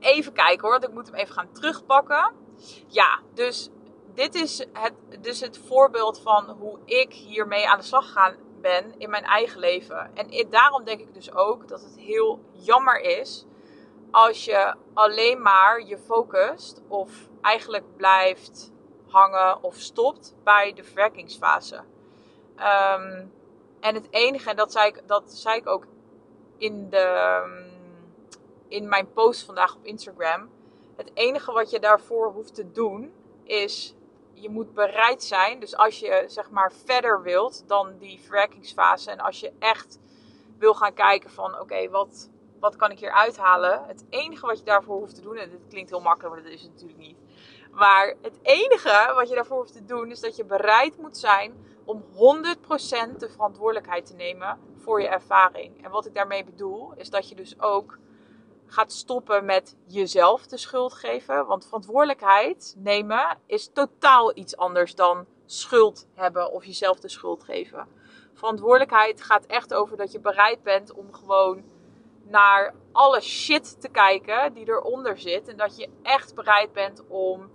even 0.01 0.33
kijken 0.33 0.61
hoor, 0.61 0.71
want 0.71 0.85
ik 0.85 0.93
moet 0.93 1.07
hem 1.07 1.15
even 1.15 1.35
gaan 1.35 1.53
terugpakken. 1.53 2.33
Ja, 2.87 3.21
dus 3.35 3.71
dit 4.15 4.35
is 4.35 4.59
het, 4.73 4.93
dus 5.21 5.41
het 5.41 5.59
voorbeeld 5.59 6.21
van 6.21 6.51
hoe 6.51 6.79
ik 6.85 7.13
hiermee 7.13 7.69
aan 7.69 7.79
de 7.79 7.85
slag 7.85 8.07
gegaan 8.07 8.37
ben 8.61 8.95
in 8.99 9.11
mijn 9.11 9.25
eigen 9.25 9.61
leven. 9.61 10.11
En 10.15 10.51
daarom 10.51 10.85
denk 10.85 11.01
ik 11.01 11.15
dus 11.15 11.33
ook 11.35 11.69
dat 11.69 11.81
het 11.81 11.97
heel 11.97 12.41
jammer 12.53 13.01
is 13.01 13.47
als 14.11 14.45
je 14.45 14.75
alleen 14.95 15.43
maar 15.43 15.87
je 15.87 15.99
focust 15.99 16.83
of 16.89 17.29
eigenlijk 17.41 17.97
blijft 17.97 18.73
hangen 19.07 19.63
of 19.63 19.77
stopt 19.77 20.35
bij 20.45 20.73
de 20.73 20.85
verwerkingsfase. 20.85 21.77
Um, 22.57 23.33
en 23.81 23.95
het 23.95 24.07
enige, 24.11 24.51
en 24.51 24.57
dat 24.57 24.73
zei 24.73 24.89
ik, 24.89 25.03
dat 25.07 25.33
zei 25.33 25.57
ik 25.57 25.67
ook 25.67 25.87
in, 26.57 26.91
de, 26.91 27.43
in 28.69 28.89
mijn 28.89 29.13
post 29.13 29.45
vandaag 29.45 29.75
op 29.75 29.85
Instagram. 29.85 30.51
Het 30.97 31.11
enige 31.15 31.53
wat 31.53 31.71
je 31.71 31.81
daarvoor 31.81 32.33
hoeft 32.33 32.55
te 32.55 32.73
doen 32.73 33.13
is 33.45 33.95
je 34.35 34.51
moet 34.51 34.75
bereid 34.75 35.23
zijn. 35.23 35.61
Dus 35.61 35.77
als 35.77 35.99
je 35.99 36.25
zeg 36.27 36.51
maar 36.51 36.73
verder 36.85 37.23
wilt 37.23 37.65
dan 37.67 37.99
die 37.99 38.21
verwerkingsfase. 38.21 39.11
En 39.11 39.21
als 39.21 39.41
je 39.41 39.53
echt 39.59 39.99
wil 40.59 40.75
gaan 40.75 40.95
kijken 40.95 41.31
van 41.31 41.61
oké, 41.61 41.89
wat, 41.89 42.31
wat 42.61 42.77
kan 42.77 42.91
ik 42.91 42.99
hier 42.99 43.13
uithalen? 43.13 43.85
Het 43.87 44.05
enige 44.09 44.47
wat 44.47 44.59
je 44.59 44.65
daarvoor 44.65 44.99
hoeft 44.99 45.15
te 45.15 45.21
doen, 45.21 45.37
en 45.37 45.51
dit 45.51 45.67
klinkt 45.69 45.91
heel 45.91 46.01
makkelijk, 46.01 46.35
maar 46.35 46.45
dat 46.45 46.53
is 46.53 46.63
het 46.63 46.71
natuurlijk 46.71 46.99
niet. 46.99 47.17
Maar 47.73 48.15
het 48.23 48.39
enige 48.43 49.13
wat 49.15 49.29
je 49.29 49.35
daarvoor 49.35 49.59
hoeft 49.59 49.73
te 49.73 49.85
doen, 49.85 50.11
is 50.11 50.21
dat 50.21 50.37
je 50.37 50.45
bereid 50.45 50.99
moet 50.99 51.17
zijn 51.17 51.55
om 51.85 52.05
100% 52.13 53.17
de 53.17 53.29
verantwoordelijkheid 53.29 54.07
te 54.07 54.15
nemen 54.15 54.59
voor 54.77 55.01
je 55.01 55.09
ervaring. 55.09 55.85
En 55.85 55.91
wat 55.91 56.07
ik 56.07 56.15
daarmee 56.15 56.45
bedoel, 56.45 56.93
is 56.97 57.11
dat 57.11 57.29
je 57.29 57.35
dus 57.35 57.61
ook 57.61 57.99
gaat 58.73 58.93
stoppen 58.93 59.45
met 59.45 59.77
jezelf 59.87 60.47
de 60.47 60.57
schuld 60.57 60.93
geven. 60.93 61.47
Want 61.47 61.65
verantwoordelijkheid 61.65 62.75
nemen 62.79 63.39
is 63.47 63.71
totaal 63.73 64.37
iets 64.37 64.57
anders 64.57 64.95
dan 64.95 65.27
schuld 65.47 66.09
hebben 66.15 66.53
of 66.53 66.65
jezelf 66.65 67.01
de 67.01 67.09
schuld 67.09 67.45
geven. 67.45 67.87
Verantwoordelijkheid 68.35 69.23
gaat 69.23 69.47
echt 69.47 69.75
over 69.75 69.97
dat 69.97 70.13
je 70.13 70.21
bereid 70.21 70.63
bent 70.63 70.93
om 70.93 71.13
gewoon 71.13 71.65
naar 72.23 72.75
alle 72.93 73.21
shit 73.21 73.81
te 73.81 73.89
kijken 73.89 74.53
die 74.53 74.69
eronder 74.69 75.19
zit. 75.19 75.49
En 75.49 75.57
dat 75.57 75.77
je 75.77 75.89
echt 76.03 76.35
bereid 76.35 76.73
bent 76.73 77.03
om 77.09 77.51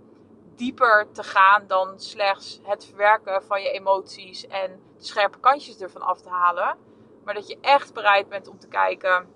dieper 0.54 1.06
te 1.12 1.22
gaan 1.22 1.66
dan 1.66 2.00
slechts 2.00 2.60
het 2.62 2.84
verwerken 2.84 3.42
van 3.42 3.62
je 3.62 3.70
emoties 3.70 4.46
en 4.46 4.80
de 4.96 5.04
scherpe 5.04 5.38
kantjes 5.38 5.80
ervan 5.80 6.02
af 6.02 6.20
te 6.20 6.28
halen. 6.28 6.76
Maar 7.24 7.34
dat 7.34 7.48
je 7.48 7.58
echt 7.60 7.94
bereid 7.94 8.28
bent 8.28 8.48
om 8.48 8.58
te 8.58 8.68
kijken: 8.68 9.28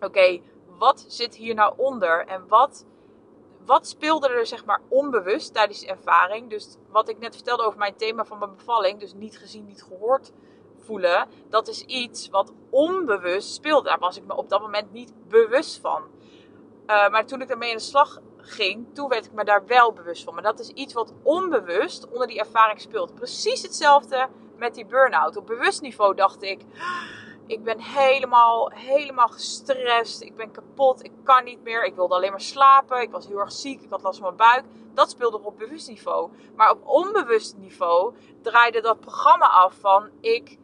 oké, 0.00 0.40
wat 0.78 1.04
zit 1.08 1.34
hier 1.34 1.54
nou 1.54 1.74
onder? 1.76 2.26
En 2.26 2.48
wat, 2.48 2.86
wat 3.64 3.86
speelde 3.86 4.28
er 4.28 4.46
zeg 4.46 4.64
maar 4.64 4.80
onbewust 4.88 5.54
tijdens 5.54 5.80
die 5.80 5.88
ervaring? 5.88 6.50
Dus 6.50 6.76
wat 6.88 7.08
ik 7.08 7.18
net 7.18 7.34
vertelde 7.34 7.62
over 7.62 7.78
mijn 7.78 7.96
thema 7.96 8.24
van 8.24 8.38
mijn 8.38 8.54
bevalling, 8.56 9.00
dus 9.00 9.14
niet 9.14 9.38
gezien, 9.38 9.64
niet 9.64 9.82
gehoord 9.82 10.32
voelen, 10.78 11.28
dat 11.48 11.68
is 11.68 11.84
iets 11.84 12.28
wat 12.28 12.52
onbewust 12.70 13.54
speelde. 13.54 13.88
Daar 13.88 13.98
was 13.98 14.16
ik 14.16 14.24
me 14.24 14.36
op 14.36 14.48
dat 14.48 14.60
moment 14.60 14.92
niet 14.92 15.12
bewust 15.28 15.80
van. 15.80 16.02
Uh, 16.86 17.08
maar 17.08 17.26
toen 17.26 17.40
ik 17.40 17.50
ermee 17.50 17.70
in 17.70 17.76
de 17.76 17.82
slag 17.82 18.20
ging, 18.36 18.86
toen 18.94 19.08
werd 19.08 19.24
ik 19.24 19.32
me 19.32 19.44
daar 19.44 19.66
wel 19.66 19.92
bewust 19.92 20.24
van. 20.24 20.34
Maar 20.34 20.42
dat 20.42 20.60
is 20.60 20.68
iets 20.68 20.92
wat 20.92 21.12
onbewust 21.22 22.08
onder 22.10 22.26
die 22.26 22.38
ervaring 22.38 22.80
speelt. 22.80 23.14
Precies 23.14 23.62
hetzelfde 23.62 24.28
met 24.56 24.74
die 24.74 24.86
burn-out. 24.86 25.36
Op 25.36 25.46
bewust 25.46 25.80
niveau 25.80 26.14
dacht 26.14 26.42
ik, 26.42 26.60
ik 27.46 27.64
ben 27.64 27.80
helemaal, 27.80 28.70
helemaal 28.70 29.28
gestrest. 29.28 30.22
Ik 30.22 30.36
ben 30.36 30.50
kapot. 30.50 31.04
Ik 31.04 31.12
kan 31.22 31.44
niet 31.44 31.62
meer. 31.62 31.84
Ik 31.84 31.94
wilde 31.94 32.14
alleen 32.14 32.30
maar 32.30 32.40
slapen. 32.40 33.00
Ik 33.00 33.10
was 33.10 33.26
heel 33.26 33.38
erg 33.38 33.52
ziek. 33.52 33.82
Ik 33.82 33.90
had 33.90 34.02
last 34.02 34.18
van 34.18 34.34
mijn 34.36 34.50
buik. 34.50 34.64
Dat 34.94 35.10
speelde 35.10 35.42
op 35.42 35.58
bewust 35.58 35.88
niveau. 35.88 36.30
Maar 36.56 36.70
op 36.70 36.86
onbewust 36.86 37.56
niveau 37.56 38.14
draaide 38.42 38.80
dat 38.80 39.00
programma 39.00 39.46
af 39.46 39.74
van 39.80 40.10
ik, 40.20 40.58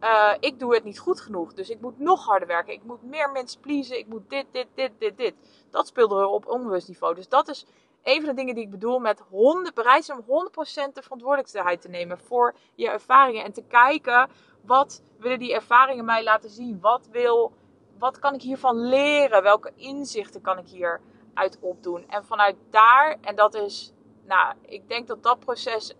uh, 0.00 0.32
ik 0.40 0.58
doe 0.58 0.74
het 0.74 0.84
niet 0.84 0.98
goed 0.98 1.20
genoeg. 1.20 1.54
Dus 1.54 1.70
ik 1.70 1.80
moet 1.80 1.98
nog 1.98 2.24
harder 2.24 2.48
werken. 2.48 2.72
Ik 2.72 2.82
moet 2.82 3.02
meer 3.02 3.30
mensen 3.30 3.60
pleasen. 3.60 3.98
Ik 3.98 4.06
moet 4.06 4.30
dit, 4.30 4.46
dit, 4.50 4.66
dit, 4.74 4.92
dit, 4.98 5.16
dit. 5.16 5.34
Dat 5.70 5.86
speelde 5.86 6.26
op 6.26 6.46
onbewust 6.46 6.88
niveau. 6.88 7.14
Dus 7.14 7.28
dat 7.28 7.48
is 7.48 7.66
een 8.02 8.20
van 8.20 8.28
de 8.28 8.34
dingen 8.34 8.54
die 8.54 8.64
ik 8.64 8.70
bedoel 8.70 8.98
met 8.98 9.22
100, 9.30 9.74
bereid 9.74 10.04
zijn 10.04 10.22
om 10.26 10.48
100% 10.50 10.92
de 10.92 11.02
verantwoordelijkheid 11.02 11.80
te 11.80 11.88
nemen 11.88 12.18
voor 12.18 12.54
je 12.74 12.88
ervaringen. 12.90 13.44
En 13.44 13.52
te 13.52 13.62
kijken 13.62 14.30
wat 14.66 15.02
willen 15.18 15.38
die 15.38 15.54
ervaringen 15.54 16.04
mij 16.04 16.24
laten 16.24 16.50
zien? 16.50 16.80
Wat, 16.80 17.08
wil, 17.12 17.52
wat 17.98 18.18
kan 18.18 18.34
ik 18.34 18.42
hiervan 18.42 18.76
leren? 18.76 19.42
Welke 19.42 19.72
inzichten 19.76 20.40
kan 20.40 20.58
ik 20.58 20.68
hier 20.68 21.00
uit 21.34 21.58
opdoen? 21.60 22.08
En 22.08 22.24
vanuit 22.24 22.56
daar, 22.70 23.16
en 23.20 23.36
dat 23.36 23.54
is, 23.54 23.92
nou, 24.26 24.54
ik 24.62 24.88
denk 24.88 25.06
dat 25.06 25.22
dat 25.22 25.38
proces, 25.38 25.94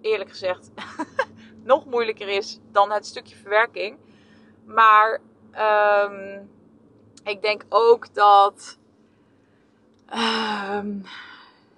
eerlijk 0.00 0.30
gezegd, 0.30 0.70
nog 1.62 1.86
moeilijker 1.86 2.28
is 2.28 2.60
dan 2.70 2.90
het 2.90 3.06
stukje 3.06 3.36
verwerking. 3.36 3.98
Maar 4.64 5.20
um, 6.08 6.50
ik 7.24 7.42
denk 7.42 7.64
ook 7.68 8.14
dat, 8.14 8.78
um, 10.70 11.02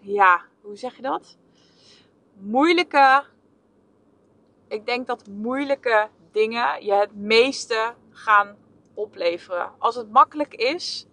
ja, 0.00 0.42
hoe 0.60 0.76
zeg 0.76 0.96
je 0.96 1.02
dat? 1.02 1.36
Moeilijke, 2.38 3.24
ik 4.68 4.86
denk 4.86 5.06
dat 5.06 5.28
moeilijke 5.28 6.08
dingen 6.36 6.84
je 6.84 6.92
het 6.92 7.14
meeste 7.14 7.94
gaan 8.10 8.56
opleveren. 8.94 9.72
Als 9.78 9.94
het 9.94 10.10
makkelijk 10.10 10.54
is, 10.54 11.06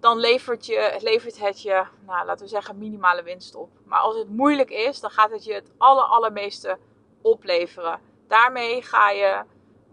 dan 0.00 0.18
levert, 0.18 0.66
je, 0.66 0.98
levert 1.00 1.38
het 1.38 1.62
je, 1.62 1.84
nou, 2.06 2.26
laten 2.26 2.44
we 2.44 2.50
zeggen, 2.50 2.78
minimale 2.78 3.22
winst 3.22 3.54
op. 3.54 3.70
Maar 3.84 4.00
als 4.00 4.16
het 4.16 4.28
moeilijk 4.28 4.70
is, 4.70 5.00
dan 5.00 5.10
gaat 5.10 5.30
het 5.30 5.44
je 5.44 5.54
het 5.54 5.70
aller, 5.78 6.04
allermeeste 6.04 6.78
opleveren. 7.22 8.00
Daarmee 8.28 8.82
ga 8.82 9.10
je 9.10 9.42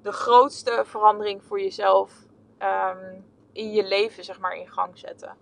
de 0.01 0.11
grootste 0.11 0.83
verandering 0.85 1.43
voor 1.43 1.59
jezelf 1.59 2.11
um, 2.61 3.25
in 3.51 3.71
je 3.71 3.83
leven, 3.83 4.23
zeg 4.23 4.39
maar, 4.39 4.55
in 4.55 4.69
gang 4.69 4.97
zetten. 4.97 5.37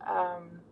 Um, 0.00 0.64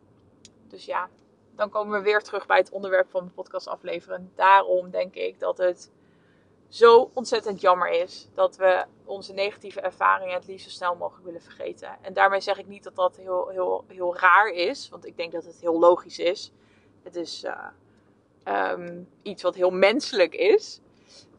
dus 0.68 0.84
ja, 0.84 1.08
dan 1.54 1.70
komen 1.70 1.98
we 1.98 2.04
weer 2.04 2.22
terug 2.22 2.46
bij 2.46 2.58
het 2.58 2.70
onderwerp 2.70 3.10
van 3.10 3.20
mijn 3.20 3.34
podcast 3.34 3.68
afleveren. 3.68 4.32
Daarom 4.34 4.90
denk 4.90 5.14
ik 5.14 5.40
dat 5.40 5.58
het 5.58 5.92
zo 6.74 7.10
ontzettend 7.12 7.60
jammer 7.60 7.90
is 7.90 8.28
dat 8.34 8.56
we 8.56 8.84
onze 9.04 9.32
negatieve 9.32 9.80
ervaringen 9.80 10.34
het 10.34 10.46
liefst 10.46 10.64
zo 10.64 10.70
snel 10.70 10.96
mogelijk 10.96 11.24
willen 11.24 11.42
vergeten. 11.42 11.96
En 12.00 12.12
daarmee 12.12 12.40
zeg 12.40 12.58
ik 12.58 12.66
niet 12.66 12.82
dat 12.82 12.96
dat 12.96 13.16
heel, 13.16 13.48
heel, 13.48 13.84
heel 13.88 14.16
raar 14.16 14.48
is, 14.48 14.88
want 14.88 15.06
ik 15.06 15.16
denk 15.16 15.32
dat 15.32 15.44
het 15.44 15.60
heel 15.60 15.78
logisch 15.78 16.18
is. 16.18 16.52
Het 17.02 17.16
is 17.16 17.44
uh, 17.44 18.72
um, 18.72 19.08
iets 19.22 19.42
wat 19.42 19.54
heel 19.54 19.70
menselijk 19.70 20.34
is. 20.34 20.80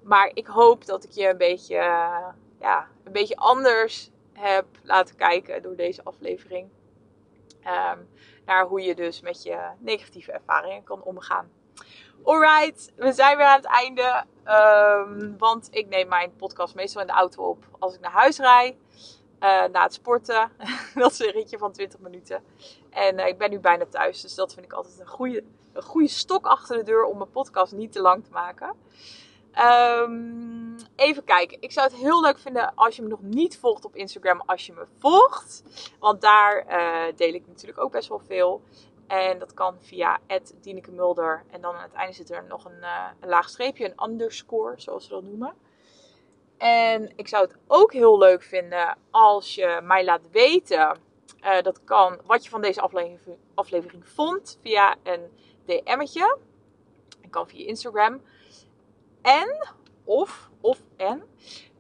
Maar 0.04 0.32
ik 0.34 0.48
hoop 0.48 0.86
dat 0.86 1.04
ik 1.04 1.12
je 1.12 1.30
een 1.30 1.38
beetje, 1.38 1.76
uh, 1.76 2.28
ja, 2.60 2.88
een 3.04 3.12
beetje 3.12 3.36
anders 3.36 4.12
heb 4.34 4.65
laten 4.84 5.15
kijken 5.15 5.62
door 5.62 5.76
deze 5.76 6.04
aflevering. 6.04 6.69
Um, 7.91 8.10
naar 8.45 8.65
hoe 8.65 8.82
je 8.82 8.95
dus 8.95 9.21
met 9.21 9.43
je 9.43 9.69
negatieve 9.80 10.32
ervaringen 10.32 10.84
kan 10.84 11.04
omgaan. 11.04 11.50
Alright, 12.23 12.91
we 12.95 13.12
zijn 13.12 13.38
weer 13.38 13.45
aan 13.45 13.62
het 13.62 13.65
einde. 13.65 14.23
Um, 14.47 15.38
want 15.38 15.67
ik 15.71 15.88
neem 15.88 16.08
mijn 16.08 16.36
podcast 16.36 16.75
meestal 16.75 17.01
in 17.01 17.08
de 17.08 17.13
auto 17.13 17.43
op 17.43 17.65
als 17.80 17.93
ik 17.93 17.99
naar 17.99 18.12
huis 18.12 18.38
rijd. 18.38 18.75
Uh, 19.39 19.65
na 19.65 19.84
het 19.84 19.93
sporten. 19.93 20.51
dat 20.95 21.12
is 21.12 21.19
een 21.19 21.32
ritje 21.32 21.58
van 21.58 21.71
20 21.71 21.99
minuten. 21.99 22.43
En 22.89 23.19
uh, 23.19 23.28
ik 23.28 23.38
ben 23.38 23.49
nu 23.49 23.60
bijna 23.60 23.86
thuis. 23.86 24.21
Dus 24.21 24.36
dat 24.36 24.54
vind 24.54 24.65
ik 24.65 24.73
altijd 24.73 24.99
een 24.99 25.08
goede, 25.08 25.43
een 25.73 25.84
goede 25.84 26.08
stok 26.08 26.45
achter 26.45 26.78
de 26.78 26.84
deur 26.84 27.04
om 27.04 27.17
mijn 27.17 27.32
podcast 27.32 27.73
niet 27.73 27.91
te 27.91 28.01
lang 28.01 28.23
te 28.23 28.32
maken. 28.32 28.75
Um, 29.58 30.75
even 30.95 31.23
kijken. 31.23 31.58
Ik 31.62 31.71
zou 31.71 31.88
het 31.88 31.95
heel 31.95 32.21
leuk 32.21 32.39
vinden 32.39 32.75
als 32.75 32.95
je 32.95 33.01
me 33.01 33.08
nog 33.08 33.21
niet 33.21 33.58
volgt 33.58 33.86
op 33.86 33.95
Instagram. 33.95 34.41
Als 34.45 34.65
je 34.65 34.73
me 34.73 34.86
volgt. 34.99 35.63
Want 35.99 36.21
daar 36.21 36.65
uh, 36.69 37.15
deel 37.15 37.34
ik 37.34 37.47
natuurlijk 37.47 37.80
ook 37.80 37.91
best 37.91 38.10
wel 38.10 38.21
veel. 38.28 38.62
En 39.08 39.39
dat 39.39 39.54
kan 39.54 39.78
via 39.80 40.20
Dineke 40.62 40.91
Mulder. 40.91 41.44
En 41.52 41.62
dan 41.62 41.76
aan 41.76 41.82
het 41.82 41.94
einde 41.94 42.13
zit 42.13 42.32
er 42.32 42.44
nog 42.48 42.65
een, 42.65 42.82
uh, 42.82 43.08
een 43.20 43.30
laag 43.30 43.50
streepje, 43.50 43.86
een 43.86 44.10
underscore, 44.10 44.74
zoals 44.78 45.04
ze 45.04 45.10
dat 45.10 45.24
noemen. 45.24 45.54
En 46.58 47.12
ik 47.15 47.28
zou 47.28 47.46
het 47.46 47.58
ook 47.68 47.94
heel 47.94 48.18
leuk 48.18 48.44
vinden 48.44 48.98
als 49.12 49.56
je 49.56 49.80
mij 49.84 50.04
laat 50.06 50.30
weten. 50.32 50.98
Uh, 51.41 51.62
dat 51.62 51.84
kan 51.84 52.20
wat 52.26 52.44
je 52.44 52.50
van 52.50 52.62
deze 52.62 52.82
aflevering, 52.82 53.38
aflevering 53.54 54.08
vond 54.08 54.58
via 54.62 54.96
een 55.04 55.30
DM'tje. 55.65 56.38
Dat 57.22 57.30
kan 57.30 57.48
via 57.48 57.68
Instagram. 57.68 58.22
En, 59.22 59.68
of, 60.04 60.50
of 60.62 60.80
en. 60.98 61.24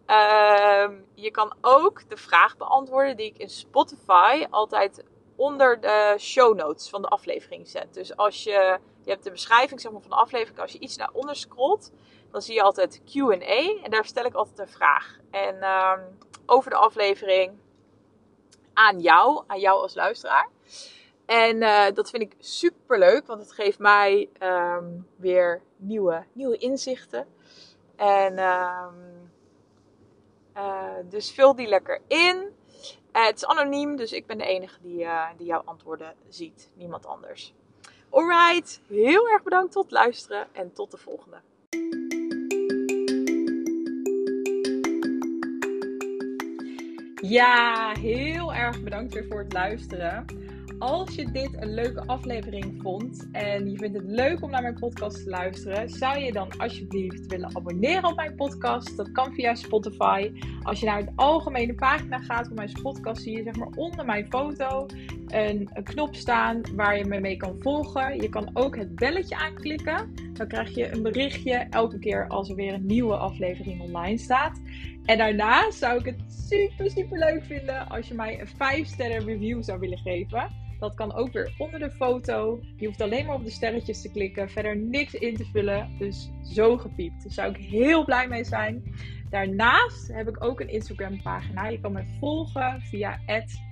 Uh, 0.07 0.87
je 1.13 1.31
kan 1.31 1.55
ook 1.61 2.09
de 2.09 2.17
vraag 2.17 2.57
beantwoorden 2.57 3.17
die 3.17 3.25
ik 3.25 3.37
in 3.37 3.49
Spotify 3.49 4.45
altijd 4.49 5.03
onder 5.35 5.81
de 5.81 6.15
show 6.19 6.55
notes 6.55 6.89
van 6.89 7.01
de 7.01 7.07
aflevering 7.07 7.67
zet. 7.67 7.93
Dus 7.93 8.15
als 8.15 8.43
je, 8.43 8.79
je 9.01 9.09
hebt 9.09 9.23
de 9.23 9.31
beschrijving 9.31 9.81
zeg 9.81 9.91
maar, 9.91 10.01
van 10.01 10.09
de 10.09 10.15
aflevering, 10.15 10.59
als 10.59 10.71
je 10.71 10.79
iets 10.79 10.97
naar 10.97 11.09
onder 11.13 11.35
scrolt, 11.35 11.91
dan 12.31 12.41
zie 12.41 12.53
je 12.53 12.61
altijd 12.61 13.01
Q&A 13.11 13.83
en 13.83 13.91
daar 13.91 14.05
stel 14.05 14.25
ik 14.25 14.33
altijd 14.33 14.59
een 14.59 14.73
vraag. 14.73 15.19
En 15.31 15.55
uh, 15.55 15.93
over 16.45 16.69
de 16.69 16.77
aflevering 16.77 17.57
aan 18.73 18.99
jou, 18.99 19.43
aan 19.47 19.59
jou 19.59 19.81
als 19.81 19.95
luisteraar. 19.95 20.49
En 21.25 21.61
uh, 21.61 21.85
dat 21.93 22.09
vind 22.09 22.23
ik 22.23 22.35
super 22.39 22.99
leuk, 22.99 23.27
want 23.27 23.41
het 23.41 23.51
geeft 23.51 23.79
mij 23.79 24.29
um, 24.41 25.07
weer 25.15 25.61
nieuwe, 25.77 26.23
nieuwe 26.33 26.57
inzichten. 26.57 27.27
En 27.95 28.39
um, 28.39 29.31
uh, 30.57 30.83
dus 31.09 31.31
vul 31.31 31.55
die 31.55 31.67
lekker 31.67 32.01
in. 32.07 32.55
Uh, 33.15 33.25
het 33.25 33.35
is 33.35 33.45
anoniem, 33.45 33.95
dus 33.95 34.11
ik 34.11 34.25
ben 34.25 34.37
de 34.37 34.45
enige 34.45 34.81
die, 34.81 34.99
uh, 34.99 35.27
die 35.37 35.45
jouw 35.45 35.61
antwoorden 35.65 36.13
ziet. 36.29 36.71
Niemand 36.73 37.05
anders. 37.05 37.53
Alright, 38.09 38.81
heel 38.87 39.29
erg 39.29 39.43
bedankt 39.43 39.71
tot 39.71 39.91
luisteren 39.91 40.47
en 40.51 40.73
tot 40.73 40.91
de 40.91 40.97
volgende. 40.97 41.37
Ja, 47.21 47.91
heel 47.99 48.53
erg 48.53 48.83
bedankt 48.83 49.13
weer 49.13 49.25
voor 49.29 49.39
het 49.39 49.53
luisteren. 49.53 50.25
Als 50.79 51.15
je 51.15 51.31
dit 51.31 51.53
een 51.53 51.73
leuke 51.73 52.07
aflevering 52.07 52.81
vond 52.81 53.27
en 53.31 53.71
je 53.71 53.77
vindt 53.77 53.97
het 53.97 54.05
leuk 54.07 54.41
om 54.43 54.49
naar 54.49 54.61
mijn 54.61 54.79
podcast 54.79 55.23
te 55.23 55.29
luisteren, 55.29 55.89
zou 55.89 56.19
je 56.19 56.31
dan 56.31 56.57
alsjeblieft 56.57 57.25
willen 57.25 57.55
abonneren 57.55 58.09
op 58.09 58.15
mijn 58.15 58.35
podcast. 58.35 58.97
Dat 58.97 59.11
kan 59.11 59.33
via 59.33 59.55
Spotify. 59.55 60.31
Als 60.65 60.79
je 60.79 60.85
naar 60.85 61.05
de 61.05 61.11
algemene 61.15 61.73
pagina 61.73 62.19
gaat 62.19 62.47
van 62.47 62.55
mijn 62.55 62.71
podcast, 62.81 63.21
zie 63.21 63.37
je 63.37 63.43
zeg 63.43 63.55
maar 63.55 63.67
onder 63.75 64.05
mijn 64.05 64.27
foto 64.27 64.85
een, 65.27 65.69
knop 65.83 66.15
staan 66.15 66.61
waar 66.75 66.97
je 66.97 67.05
me 67.05 67.19
mee 67.19 67.37
kan 67.37 67.55
volgen. 67.59 68.21
Je 68.21 68.29
kan 68.29 68.49
ook 68.53 68.75
het 68.75 68.95
belletje 68.95 69.35
aanklikken. 69.35 70.13
Dan 70.33 70.47
krijg 70.47 70.75
je 70.75 70.91
een 70.91 71.01
berichtje 71.01 71.67
elke 71.69 71.99
keer 71.99 72.27
als 72.27 72.49
er 72.49 72.55
weer 72.55 72.73
een 72.73 72.85
nieuwe 72.85 73.15
aflevering 73.15 73.81
online 73.81 74.17
staat. 74.17 74.61
En 75.03 75.17
daarna 75.17 75.71
zou 75.71 75.99
ik 75.99 76.05
het 76.05 76.23
super, 76.27 76.91
super 76.91 77.17
leuk 77.17 77.43
vinden 77.43 77.89
als 77.89 78.07
je 78.07 78.13
mij 78.13 78.39
een 78.39 78.47
5 78.47 78.87
sterren 78.87 79.25
review 79.25 79.63
zou 79.63 79.79
willen 79.79 79.99
geven. 79.99 80.63
Dat 80.79 80.93
kan 80.93 81.13
ook 81.13 81.31
weer 81.31 81.53
onder 81.57 81.79
de 81.79 81.91
foto. 81.91 82.59
Je 82.75 82.85
hoeft 82.85 83.01
alleen 83.01 83.25
maar 83.25 83.35
op 83.35 83.43
de 83.43 83.51
sterretjes 83.51 84.01
te 84.01 84.11
klikken. 84.11 84.49
Verder 84.49 84.77
niks 84.77 85.13
in 85.13 85.35
te 85.35 85.45
vullen. 85.45 85.95
Dus 85.97 86.29
zo 86.43 86.77
gepiept. 86.77 87.23
Daar 87.23 87.31
zou 87.31 87.53
ik 87.53 87.65
heel 87.65 88.05
blij 88.05 88.27
mee 88.27 88.43
zijn. 88.43 88.83
Daarnaast 89.35 90.07
heb 90.07 90.27
ik 90.27 90.43
ook 90.43 90.59
een 90.59 90.69
Instagram 90.69 91.21
pagina. 91.21 91.67
Je 91.67 91.79
kan 91.79 91.91
me 91.91 92.03
volgen 92.19 92.81
via 92.81 93.19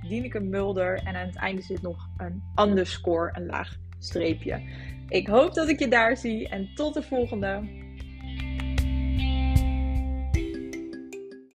Dineke 0.08 0.39
Mulder. 0.39 0.95
En 0.95 1.15
aan 1.15 1.26
het 1.26 1.36
einde 1.36 1.62
zit 1.62 1.82
nog 1.82 2.10
een 2.17 2.43
underscore, 2.56 3.32
een 3.34 3.45
laag 3.45 3.76
streepje. 3.99 4.62
Ik 5.08 5.28
hoop 5.28 5.54
dat 5.54 5.69
ik 5.69 5.80
je 5.80 5.88
daar 5.88 6.17
zie. 6.17 6.49
En 6.49 6.69
tot 6.76 6.93
de 6.93 7.02
volgende. 7.02 7.62